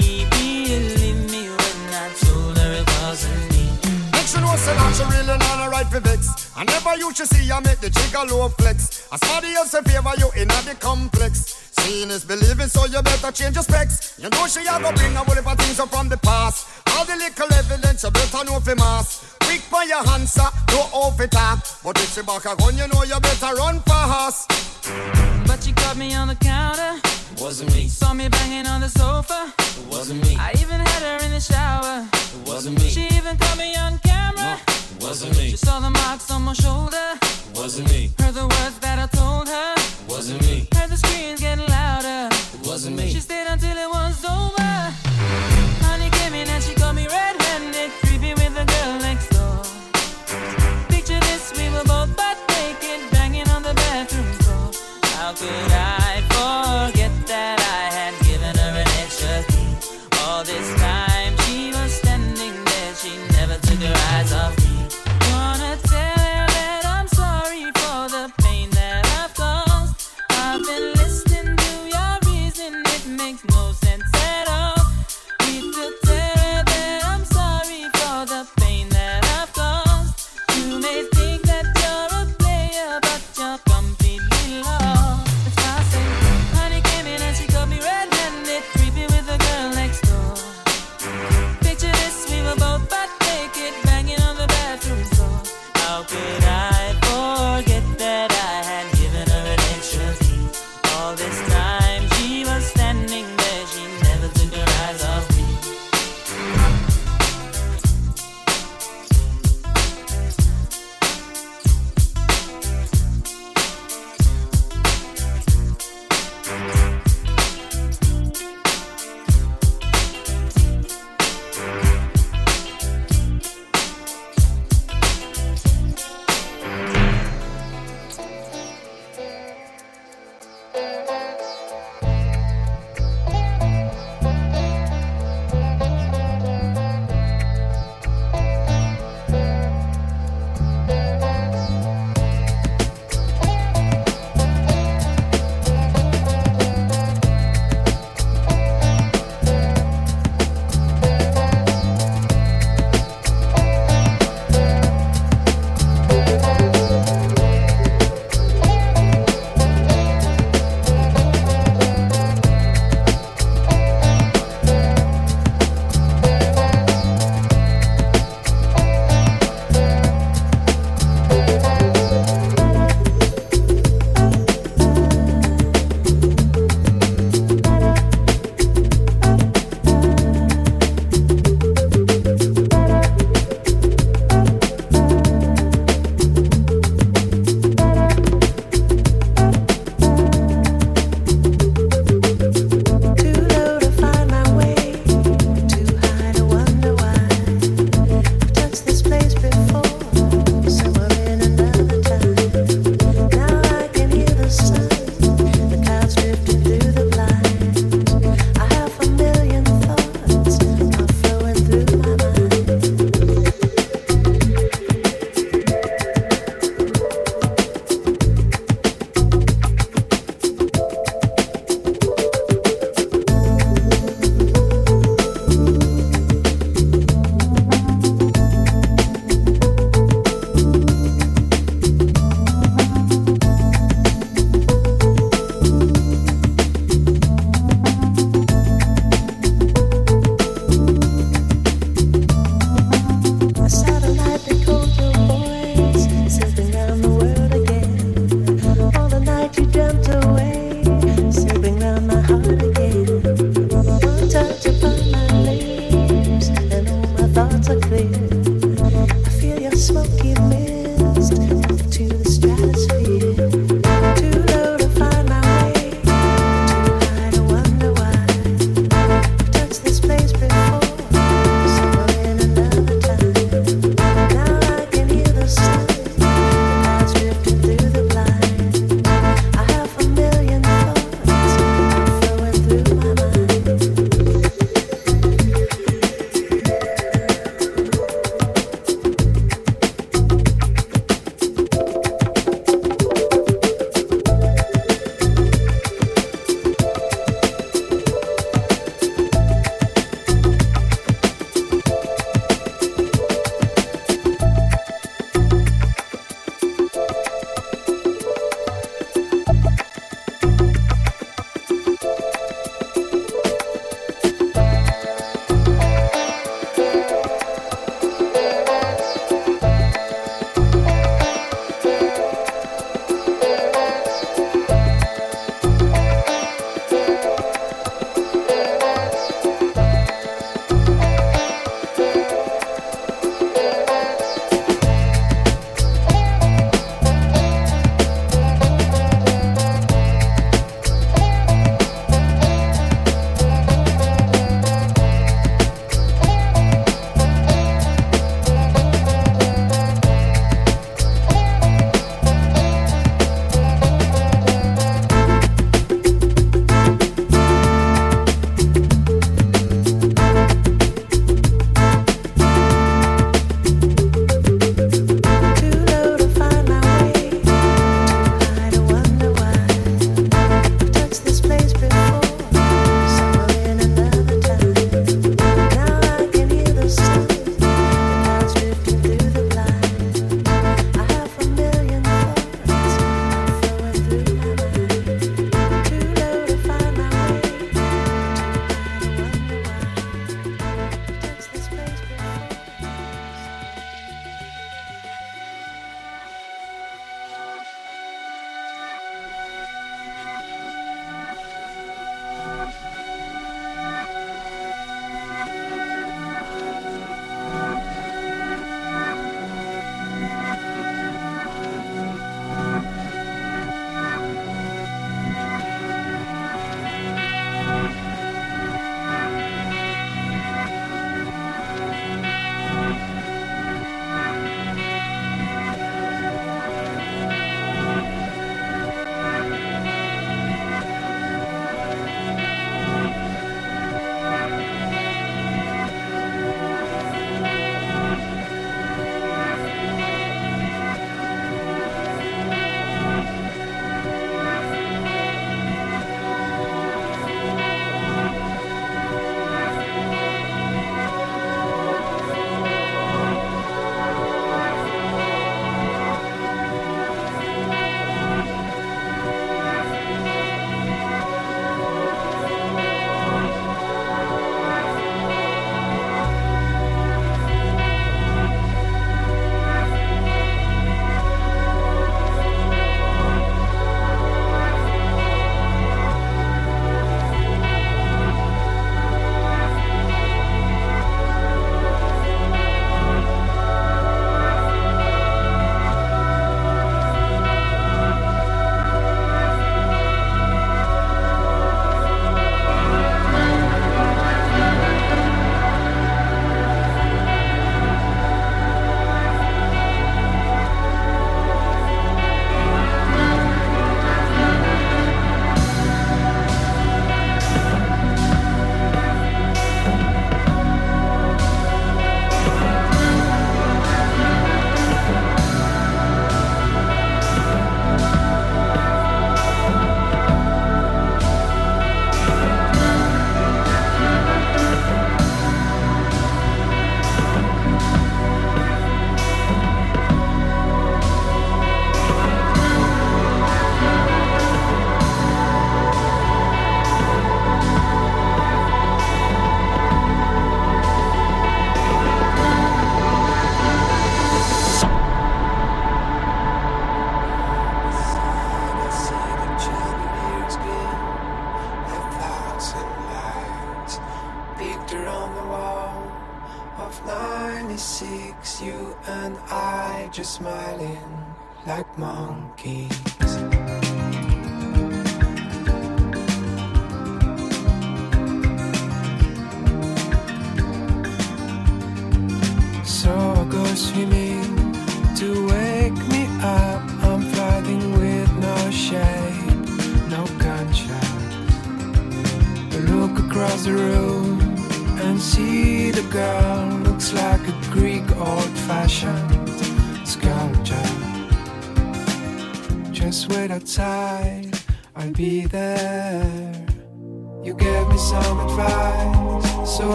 she 4.99 5.05
really 5.15 5.39
not 5.39 5.67
a 5.67 5.71
right 5.71 5.87
for 5.87 6.01
vex. 6.01 6.51
I 6.57 6.65
never 6.65 6.97
you 6.99 7.15
should 7.15 7.29
see 7.29 7.51
I 7.51 7.61
make 7.61 7.79
the 7.79 7.91
jigger 7.91 8.25
low 8.27 8.49
flex. 8.49 9.07
As 9.13 9.21
somebody 9.21 9.55
else 9.55 9.75
in 9.75 9.85
favor 9.85 10.13
you 10.19 10.29
in 10.35 10.49
the 10.49 10.77
complex. 10.81 11.71
Seeing 11.79 12.11
is 12.11 12.25
believing, 12.25 12.67
so 12.67 12.85
you 12.87 13.01
better 13.03 13.31
change 13.31 13.55
your 13.55 13.63
specs. 13.63 14.19
You 14.19 14.29
know 14.31 14.47
she 14.49 14.61
a 14.67 14.75
go 14.83 14.91
bring 14.93 15.15
a 15.15 15.23
whole 15.23 15.37
heap 15.37 15.47
of 15.47 15.57
things 15.59 15.79
up 15.79 15.91
from 15.91 16.09
the 16.09 16.17
past. 16.19 16.67
All 16.91 17.05
the 17.05 17.15
little 17.15 17.53
evidence 17.55 18.03
you 18.03 18.11
better 18.11 18.45
know 18.45 18.59
for 18.59 18.75
mass. 18.75 19.37
Quick 19.47 19.61
for 19.71 19.85
your 19.85 20.03
answer, 20.11 20.49
no 20.73 20.81
off 20.93 21.21
it 21.21 21.31
talk. 21.31 21.63
But 21.85 21.97
if 22.03 22.15
she 22.15 22.23
back 22.23 22.45
a 22.45 22.57
gun, 22.57 22.77
you 22.77 22.89
know 22.89 23.05
you 23.05 23.21
better 23.21 23.55
run 23.55 23.81
fast. 23.83 24.51
But 25.47 25.63
she 25.63 25.73
caught 25.73 25.97
me 25.97 26.15
on 26.15 26.27
the 26.29 26.35
counter. 26.35 26.99
It 27.33 27.41
wasn't 27.41 27.73
me. 27.73 27.87
Saw 27.87 28.15
me 28.15 28.29
banging 28.29 28.67
on 28.67 28.81
the 28.81 28.89
sofa. 28.89 29.53
It 29.59 29.87
wasn't 29.87 30.23
me. 30.27 30.37
I 30.37 30.51
even 30.59 30.81
had 30.81 31.03
her 31.07 31.25
in 31.25 31.31
the 31.31 31.41
shower. 31.41 32.05
It 32.13 32.49
wasn't 32.49 32.81
me. 32.81 32.89
She 32.89 33.07
even 33.15 33.37
caught 33.37 33.57
me 33.57 33.77
on 33.77 33.99
camera. 33.99 34.18
It 34.41 35.03
wasn't 35.03 35.37
me. 35.39 35.51
She 35.51 35.57
saw 35.57 35.81
the 35.81 35.91
marks 35.91 36.31
on 36.31 36.43
my 36.43 36.53
shoulder. 36.53 37.09
It 37.23 37.59
wasn't 37.59 37.91
me. 37.91 38.11
Heard 38.19 38.35
the 38.35 38.47
words 38.47 38.79
that 38.81 38.99
I 38.99 39.07
told 39.17 39.49
her. 39.49 39.75
It 39.77 40.11
wasn't 40.11 40.43
me. 40.43 40.69
Heard 40.75 40.91
the 40.91 40.97
screams 40.97 41.41
getting 41.41 41.67
louder. 41.67 42.29
It 42.55 42.67
wasn't 42.67 42.97
me. 42.97 43.11
She 43.11 43.21
stayed 43.21 43.47
until 43.49 43.77
it 43.77 43.89
was 43.89 44.25
over. 44.25 45.58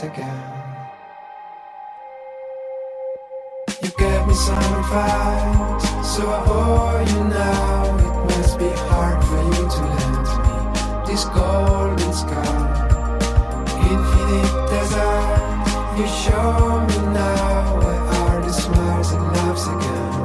once 0.00 0.12
again. 0.12 0.42
You 3.82 3.90
gave 3.96 4.26
me 4.26 4.34
some 4.34 4.74
advice, 4.80 6.14
so 6.14 6.22
I 6.28 6.44
owe 6.46 7.00
you 7.08 7.24
now. 7.24 7.96
It 8.06 8.14
must 8.36 8.58
be 8.58 8.68
hard 8.90 9.24
for 9.24 9.40
you 9.54 9.64
to 9.74 9.80
lend 9.94 10.26
me 10.44 10.56
this 11.06 11.24
golden 11.26 12.12
sky. 12.12 12.58
Infinite 13.90 14.52
desire, 14.70 15.38
you 15.98 16.06
show 16.06 16.86
me 16.88 16.98
now 17.12 17.78
where 17.78 18.02
are 18.18 18.42
the 18.42 18.52
smiles 18.52 19.12
and 19.12 19.22
laughs 19.22 19.66
again. 19.66 20.17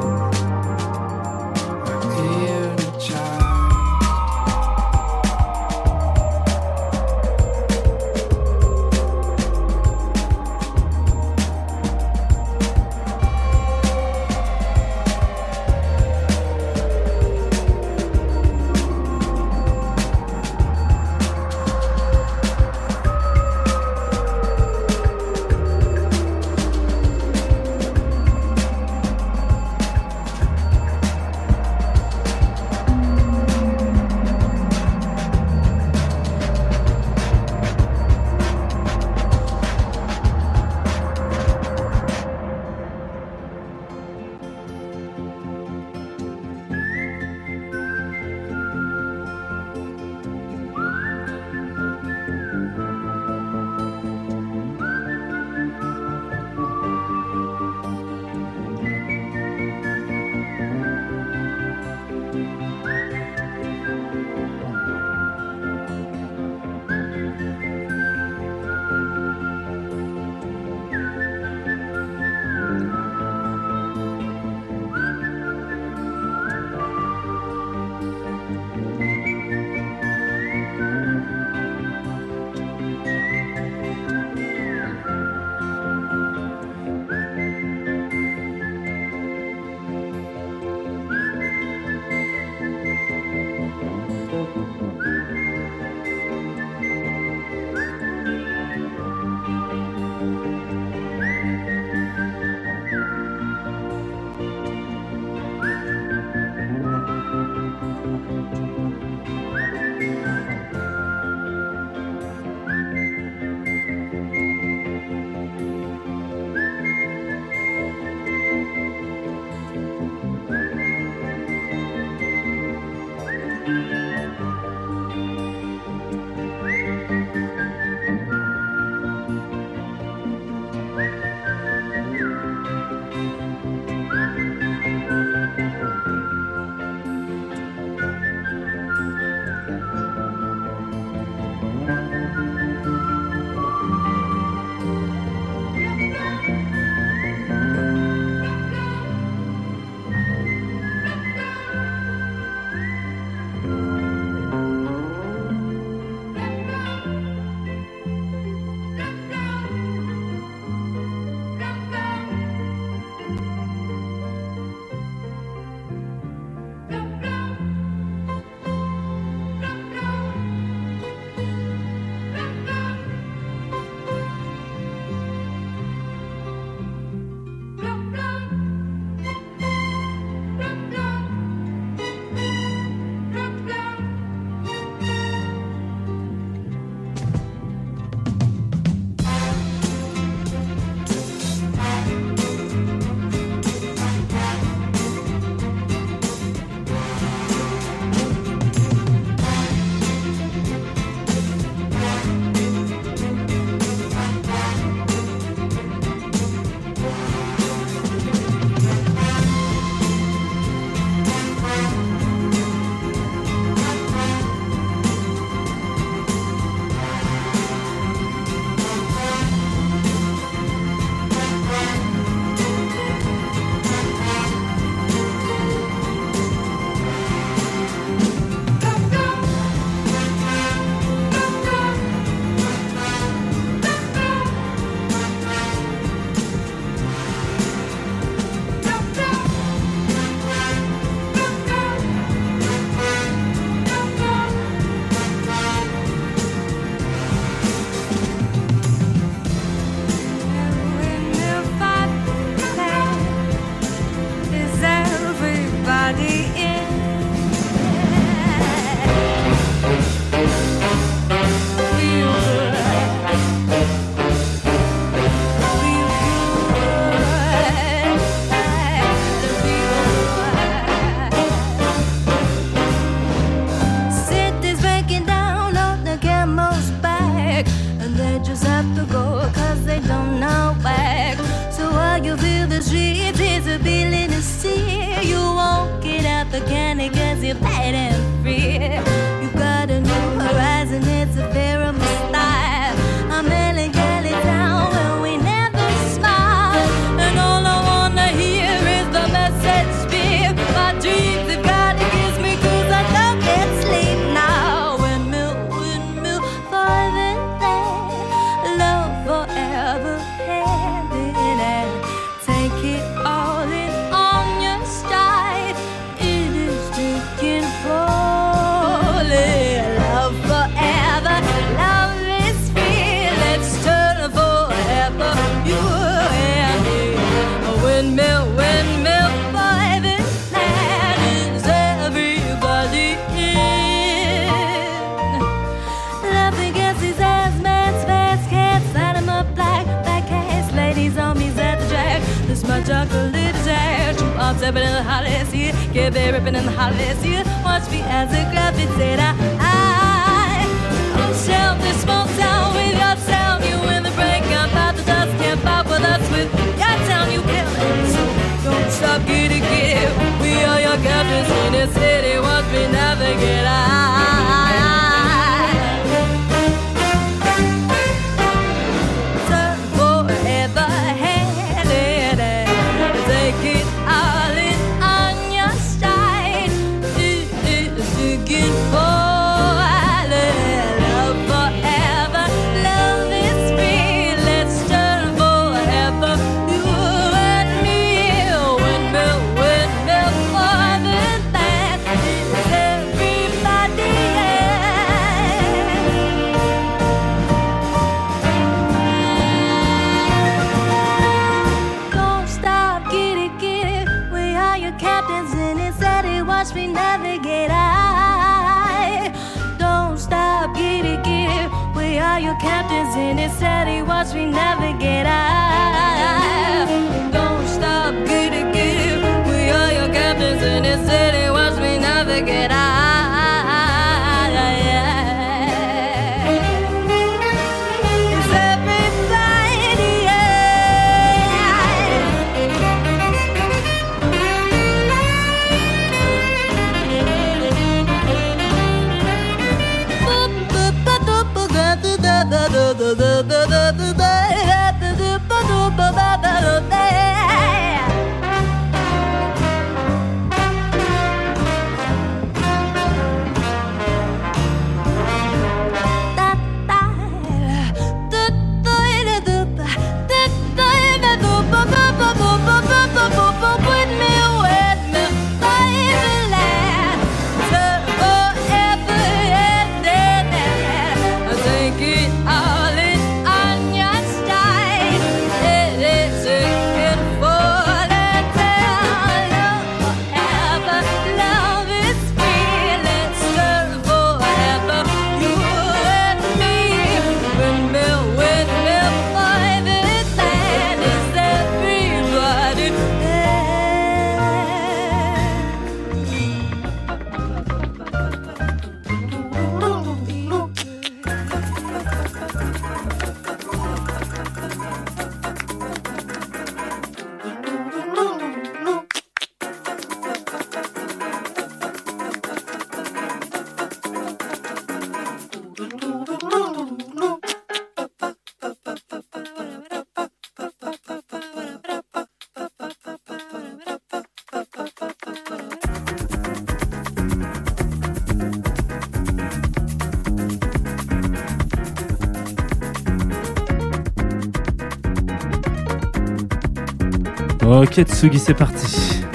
Ok 537.84 538.02
Tsugi, 538.02 538.40
c'est 538.40 538.54
parti. 538.54 539.26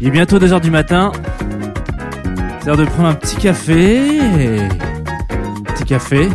Il 0.00 0.06
est 0.06 0.10
bientôt 0.12 0.38
2h 0.38 0.60
du 0.60 0.70
matin. 0.70 1.10
C'est 2.60 2.66
l'heure 2.66 2.76
de 2.76 2.84
prendre 2.84 3.08
un 3.08 3.14
petit 3.14 3.34
café. 3.34 3.98
Petit 5.64 5.84
café. 5.84 6.28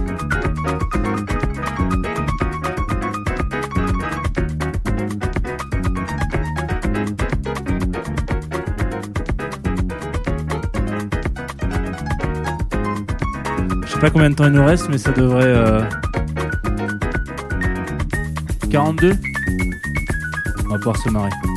Je 13.86 13.88
sais 13.88 14.00
pas 14.02 14.10
combien 14.10 14.32
de 14.32 14.36
temps 14.36 14.48
il 14.48 14.52
nous 14.52 14.66
reste, 14.66 14.90
mais 14.90 14.98
ça 14.98 15.14
devrait... 15.14 15.44
Euh... 15.46 15.82
42 18.70 19.14
va 20.74 20.80
pouvoir 20.80 20.98
se 20.98 21.10
marrer. 21.10 21.53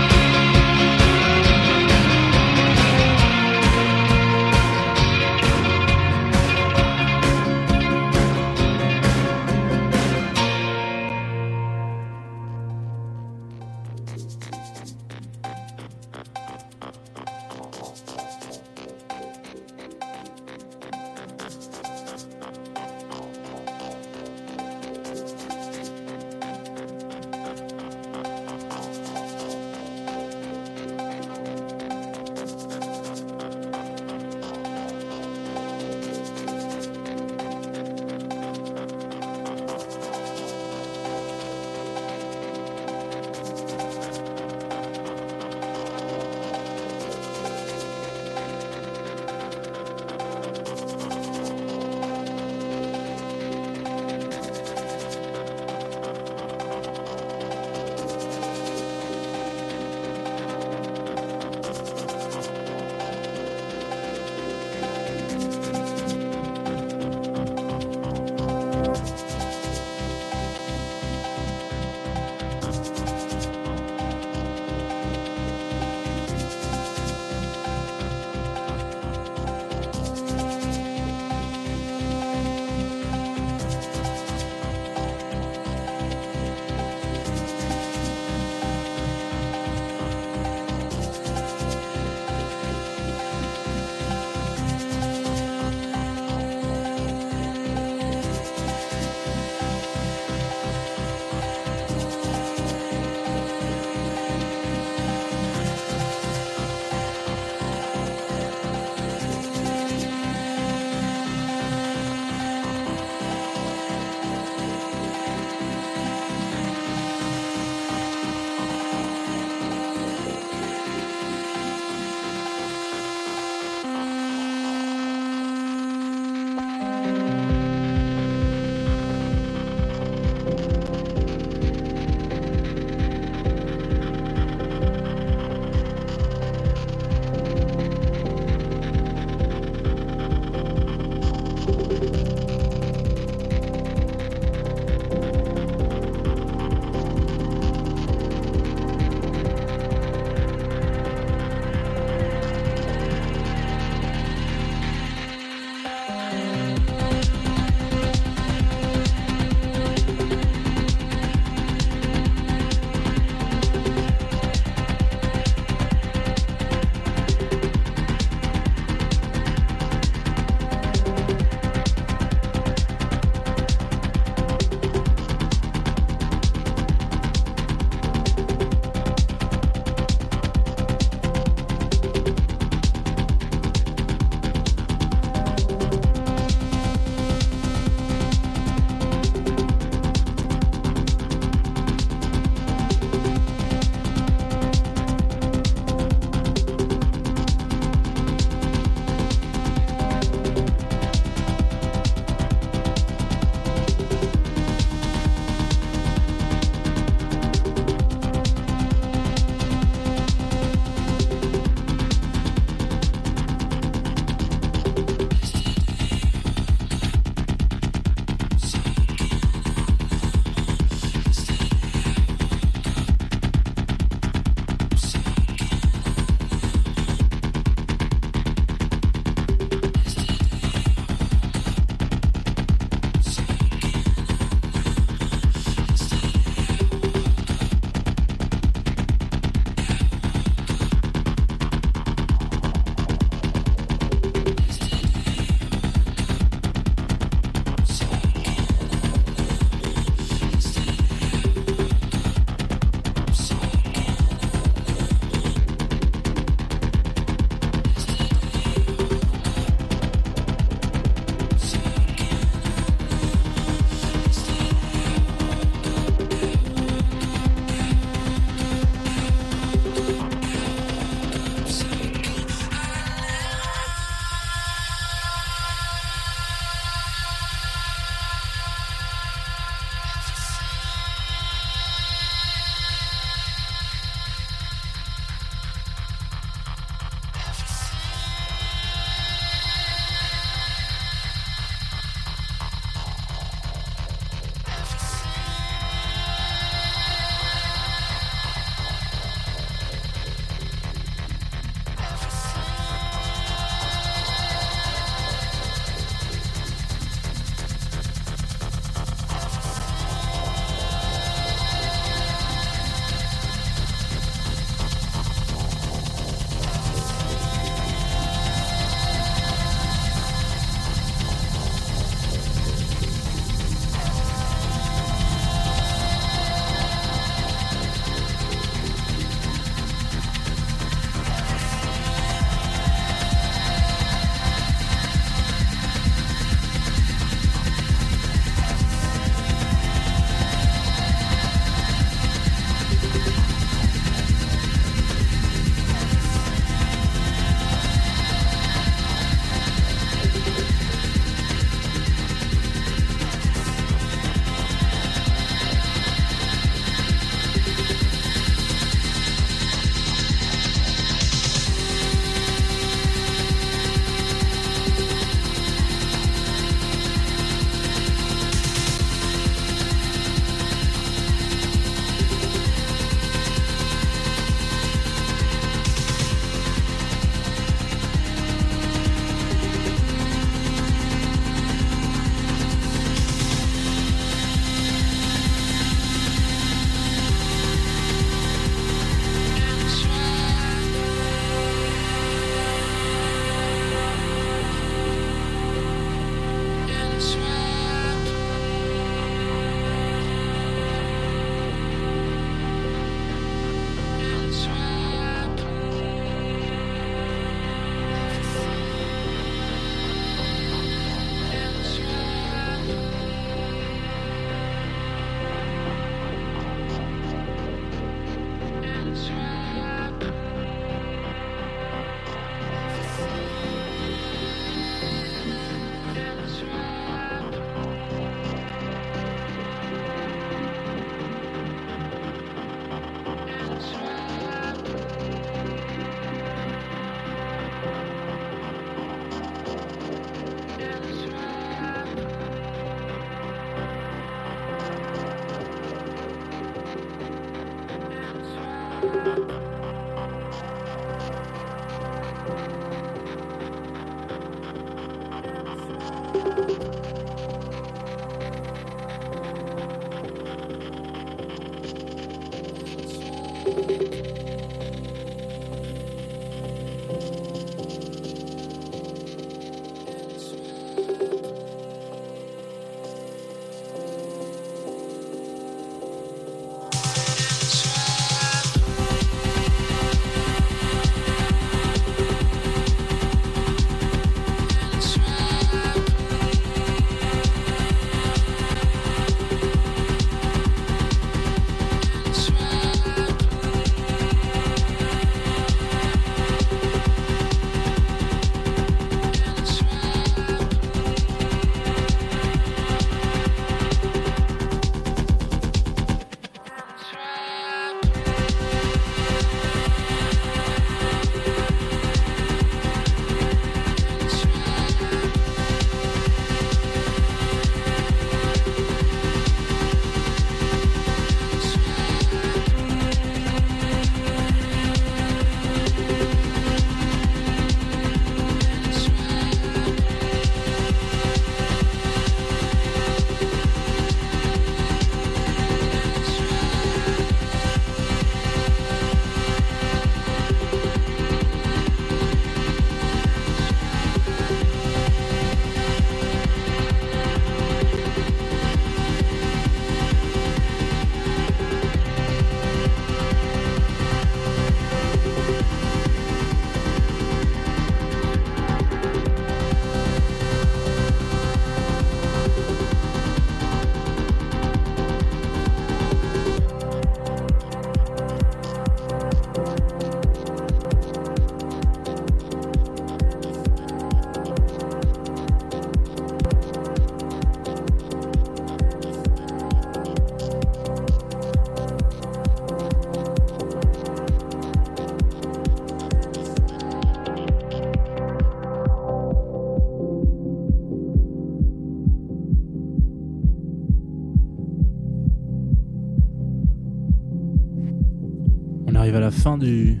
fin 599.30 599.58
du. 599.58 600.00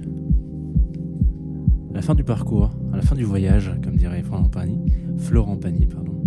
La 1.92 2.02
fin 2.02 2.14
du 2.14 2.24
parcours, 2.24 2.70
à 2.92 2.96
la 2.96 3.02
fin 3.02 3.16
du 3.16 3.24
voyage, 3.24 3.72
comme 3.82 3.96
dirait 3.96 4.22
Florent 4.22 4.48
Pagny. 4.48 4.92
Florent 5.18 5.56
Pagny, 5.56 5.86
pardon. 5.86 6.24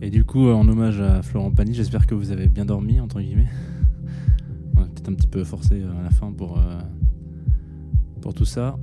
Et 0.00 0.10
du 0.10 0.24
coup, 0.24 0.48
en 0.48 0.66
hommage 0.66 1.00
à 1.00 1.22
Florent 1.22 1.52
Pagny, 1.52 1.74
j'espère 1.74 2.06
que 2.06 2.14
vous 2.14 2.32
avez 2.32 2.48
bien 2.48 2.64
dormi, 2.64 2.98
entre 2.98 3.20
guillemets. 3.20 3.50
On 4.76 4.80
a 4.80 4.84
peut-être 4.86 5.08
un 5.10 5.14
petit 5.14 5.28
peu 5.28 5.44
forcé 5.44 5.80
euh, 5.80 6.00
à 6.00 6.02
la 6.02 6.10
fin 6.10 6.32
pour, 6.32 6.58
euh, 6.58 6.80
pour 8.20 8.34
tout 8.34 8.44
ça. 8.44 8.78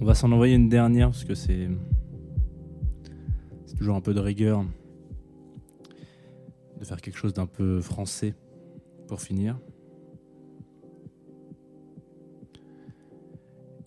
On 0.00 0.04
va 0.04 0.14
s'en 0.14 0.32
envoyer 0.32 0.54
une 0.54 0.68
dernière, 0.68 1.10
parce 1.10 1.24
que. 1.24 1.34
C'est 1.34 1.68
toujours 3.76 3.96
un 3.96 4.00
peu 4.00 4.14
de 4.14 4.20
rigueur 4.20 4.64
de 6.78 6.84
faire 6.84 7.00
quelque 7.00 7.18
chose 7.18 7.34
d'un 7.34 7.46
peu 7.46 7.80
français 7.80 8.34
pour 9.08 9.20
finir. 9.20 9.58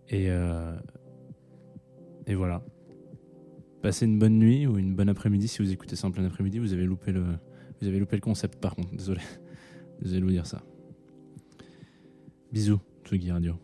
Et, 0.09 0.29
euh, 0.29 0.75
et 2.25 2.35
voilà. 2.35 2.63
Passez 3.81 4.05
une 4.05 4.19
bonne 4.19 4.37
nuit 4.39 4.67
ou 4.67 4.77
une 4.77 4.95
bonne 4.95 5.09
après-midi. 5.09 5.47
Si 5.47 5.61
vous 5.61 5.71
écoutez 5.71 5.95
ça 5.95 6.07
en 6.07 6.11
plein 6.11 6.25
après-midi, 6.25 6.59
vous 6.59 6.73
avez 6.73 6.85
loupé 6.85 7.11
le, 7.11 7.23
vous 7.81 7.87
avez 7.87 7.99
loupé 7.99 8.15
le 8.15 8.21
concept 8.21 8.59
par 8.59 8.75
contre. 8.75 8.95
Désolé, 8.95 9.21
désolé 10.01 10.19
de 10.21 10.25
vous 10.25 10.31
dire 10.31 10.45
ça. 10.45 10.63
Bisous, 12.51 12.79
Tsugi 13.05 13.31
Radio. 13.31 13.55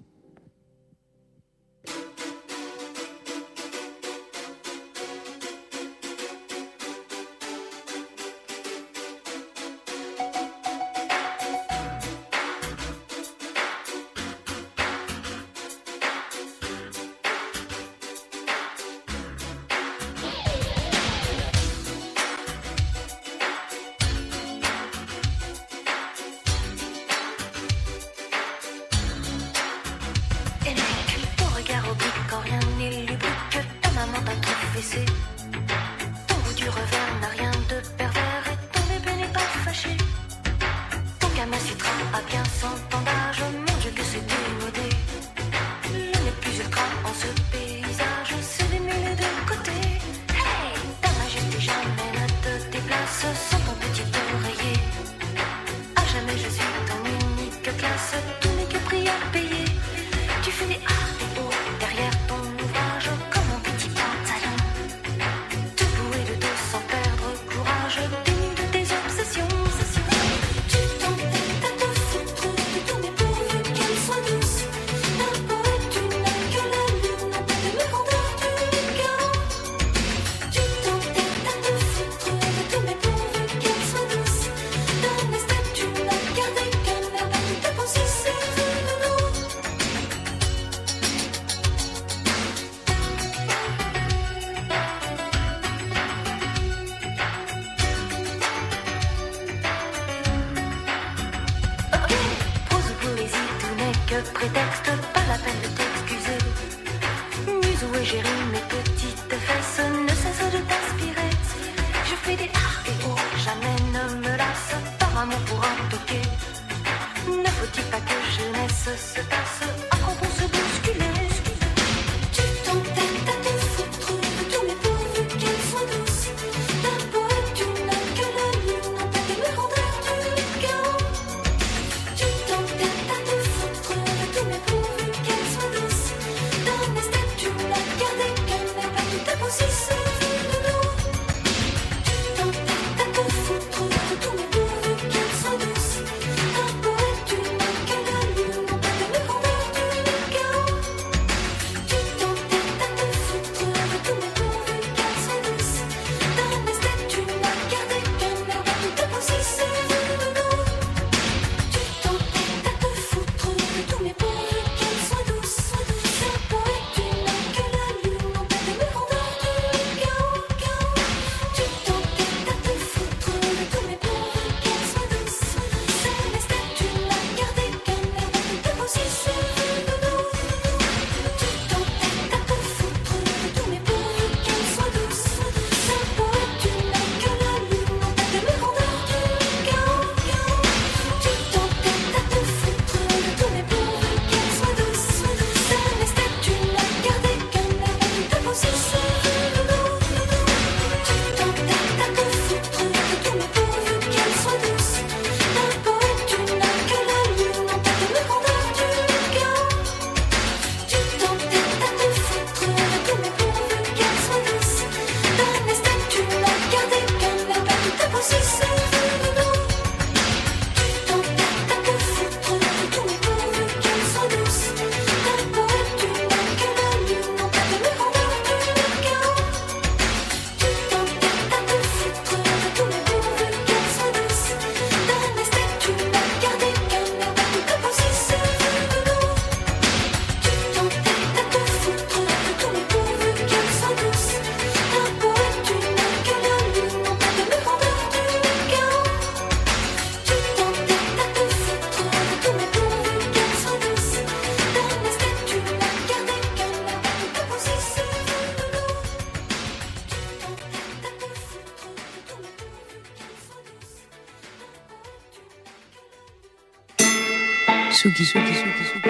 Tsugi, 268.14 268.26
Tsugi, 268.26 268.54
Tsugi, 268.54 268.84
Tsugi. 268.86 269.10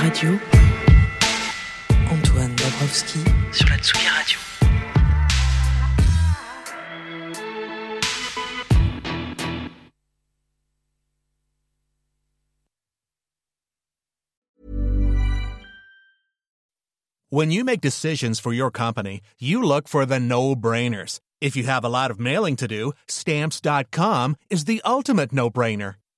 Radio. 0.00 0.30
Antoine 2.10 2.54
Dabrowski 2.56 3.20
sur 3.52 3.68
la 3.68 3.76
Tsugi 3.76 4.08
Radio. 4.08 4.38
When 17.28 17.50
you 17.50 17.64
make 17.64 17.80
decisions 17.82 18.40
for 18.40 18.52
your 18.54 18.70
company, 18.70 19.20
you 19.38 19.62
look 19.62 19.88
for 19.88 20.06
the 20.06 20.20
no-brainers. 20.20 21.20
If 21.42 21.56
you 21.56 21.64
have 21.64 21.84
a 21.84 21.90
lot 21.90 22.10
of 22.10 22.18
mailing 22.18 22.56
to 22.56 22.66
do, 22.68 22.92
stamps.com 23.08 24.36
is 24.48 24.64
the 24.64 24.80
ultimate 24.86 25.32
no-brainer. 25.32 25.96